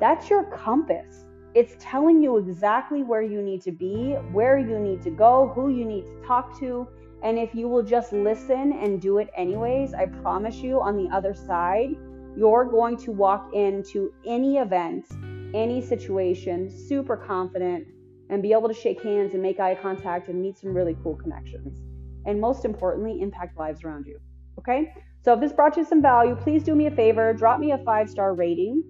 that's 0.00 0.28
your 0.28 0.44
compass. 0.44 1.24
It's 1.54 1.76
telling 1.78 2.22
you 2.22 2.38
exactly 2.38 3.02
where 3.02 3.22
you 3.22 3.40
need 3.40 3.62
to 3.62 3.72
be, 3.72 4.14
where 4.32 4.58
you 4.58 4.78
need 4.78 5.02
to 5.02 5.10
go, 5.10 5.52
who 5.54 5.70
you 5.70 5.84
need 5.84 6.04
to 6.04 6.22
talk 6.26 6.58
to. 6.58 6.88
And 7.22 7.38
if 7.38 7.54
you 7.54 7.68
will 7.68 7.82
just 7.82 8.12
listen 8.12 8.72
and 8.72 9.00
do 9.00 9.18
it 9.18 9.30
anyways, 9.36 9.94
I 9.94 10.06
promise 10.06 10.56
you 10.56 10.80
on 10.80 10.96
the 10.96 11.08
other 11.14 11.32
side, 11.32 11.90
you're 12.36 12.64
going 12.64 12.96
to 12.98 13.12
walk 13.12 13.50
into 13.54 14.12
any 14.26 14.58
event, 14.58 15.06
any 15.54 15.80
situation 15.80 16.68
super 16.68 17.16
confident 17.16 17.86
and 18.30 18.42
be 18.42 18.52
able 18.52 18.68
to 18.68 18.74
shake 18.74 19.02
hands 19.02 19.34
and 19.34 19.42
make 19.42 19.60
eye 19.60 19.76
contact 19.76 20.28
and 20.28 20.42
meet 20.42 20.58
some 20.58 20.74
really 20.74 20.96
cool 21.02 21.14
connections 21.14 21.80
and 22.26 22.40
most 22.40 22.64
importantly, 22.64 23.20
impact 23.20 23.58
lives 23.58 23.84
around 23.84 24.06
you. 24.06 24.18
Okay? 24.58 24.92
So 25.22 25.32
if 25.34 25.40
this 25.40 25.52
brought 25.52 25.76
you 25.76 25.84
some 25.84 26.02
value, 26.02 26.36
please 26.36 26.62
do 26.62 26.74
me 26.74 26.86
a 26.86 26.90
favor, 26.90 27.32
drop 27.32 27.60
me 27.60 27.72
a 27.72 27.78
five 27.78 28.08
star 28.08 28.34
rating 28.34 28.82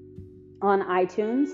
on 0.62 0.83
iTunes. 0.83 1.50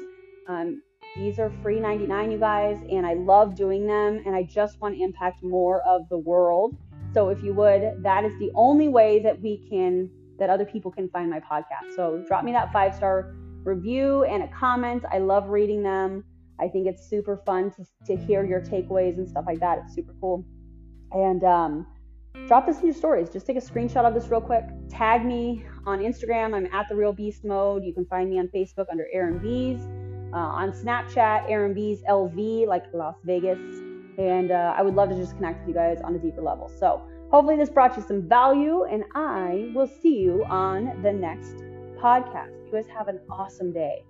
Um, 0.49 0.83
these 1.16 1.38
are 1.38 1.51
free 1.62 1.81
99, 1.81 2.31
you 2.31 2.38
guys, 2.38 2.79
and 2.90 3.07
I 3.07 3.14
love 3.14 3.55
doing 3.55 3.87
them, 3.87 4.23
and 4.25 4.35
I 4.35 4.42
just 4.44 4.81
want 4.81 4.94
to 4.96 5.03
impact 5.03 5.42
more 5.42 5.83
of 5.83 6.09
the 6.09 6.18
world. 6.18 6.77
So 7.12 7.29
if 7.29 7.42
you 7.42 7.53
would, 7.55 8.03
that 8.03 8.25
is 8.25 8.38
the 8.38 8.51
only 8.55 8.88
way 8.88 9.20
that 9.20 9.40
we 9.40 9.66
can, 9.68 10.09
that 10.38 10.51
other 10.51 10.64
people 10.64 10.90
can 10.90 11.09
find 11.09 11.29
my 11.29 11.40
podcast. 11.40 11.96
So 11.96 12.25
drop 12.29 12.44
me 12.44 12.53
that 12.53 12.73
five 12.73 12.94
star 12.94 13.35
review 13.64 14.25
and 14.25 14.44
a 14.44 14.49
comment. 14.49 15.05
I 15.11 15.18
love 15.18 15.49
reading 15.49 15.83
them. 15.83 16.25
I 16.61 16.68
think 16.68 16.87
it's 16.87 17.09
super 17.09 17.38
fun 17.44 17.73
to, 17.73 17.85
to 18.07 18.16
hear 18.16 18.44
your 18.44 18.61
takeaways 18.61 19.16
and 19.16 19.29
stuff 19.29 19.44
like 19.46 19.59
that. 19.61 19.79
It's 19.85 19.94
super 19.94 20.14
cool 20.20 20.44
and 21.12 21.42
um, 21.44 21.87
drop 22.46 22.66
this 22.66 22.79
in 22.79 22.87
your 22.87 22.94
stories. 22.94 23.31
Just 23.31 23.46
take 23.46 23.57
a 23.57 23.61
screenshot 23.61 24.05
of 24.05 24.14
this 24.14 24.29
real 24.29 24.40
quick. 24.40 24.64
Tag 24.88 25.25
me 25.25 25.64
on 25.87 26.01
Instagram. 26.01 26.55
I'm 26.55 26.66
at 26.66 26.88
the 26.88 26.94
Real 26.94 27.12
Beast 27.12 27.44
Mode. 27.44 27.85
You 27.85 27.92
can 27.92 28.07
find 28.07 28.31
me 28.31 28.38
on 28.38 28.49
Facebook 28.49 28.87
under 28.90 29.07
Erin 29.12 29.38
Biest 29.38 29.88
uh, 30.33 30.37
on 30.37 30.73
Snapchat, 30.73 31.51
Erin 31.51 31.75
B's 31.75 32.03
LV, 32.09 32.66
like 32.66 32.85
Las 32.93 33.16
Vegas. 33.25 33.59
And 34.19 34.51
uh, 34.51 34.75
I 34.77 34.83
would 34.83 34.95
love 34.95 35.09
to 35.11 35.16
just 35.16 35.37
connect 35.37 35.61
with 35.61 35.69
you 35.69 35.75
guys 35.75 36.01
on 36.03 36.14
a 36.14 36.19
deeper 36.19 36.43
level. 36.43 36.69
So 36.69 37.03
hopefully 37.31 37.57
this 37.57 37.71
brought 37.71 37.97
you 37.97 38.03
some 38.07 38.29
value, 38.29 38.85
and 38.85 39.05
I 39.14 39.71
will 39.75 39.88
see 40.03 40.19
you 40.19 40.45
on 40.47 41.03
the 41.03 41.12
next 41.12 41.57
podcast. 41.99 42.53
You 42.66 42.73
guys 42.73 42.87
have 42.95 43.09
an 43.09 43.21
awesome 43.31 43.73
day. 43.73 44.05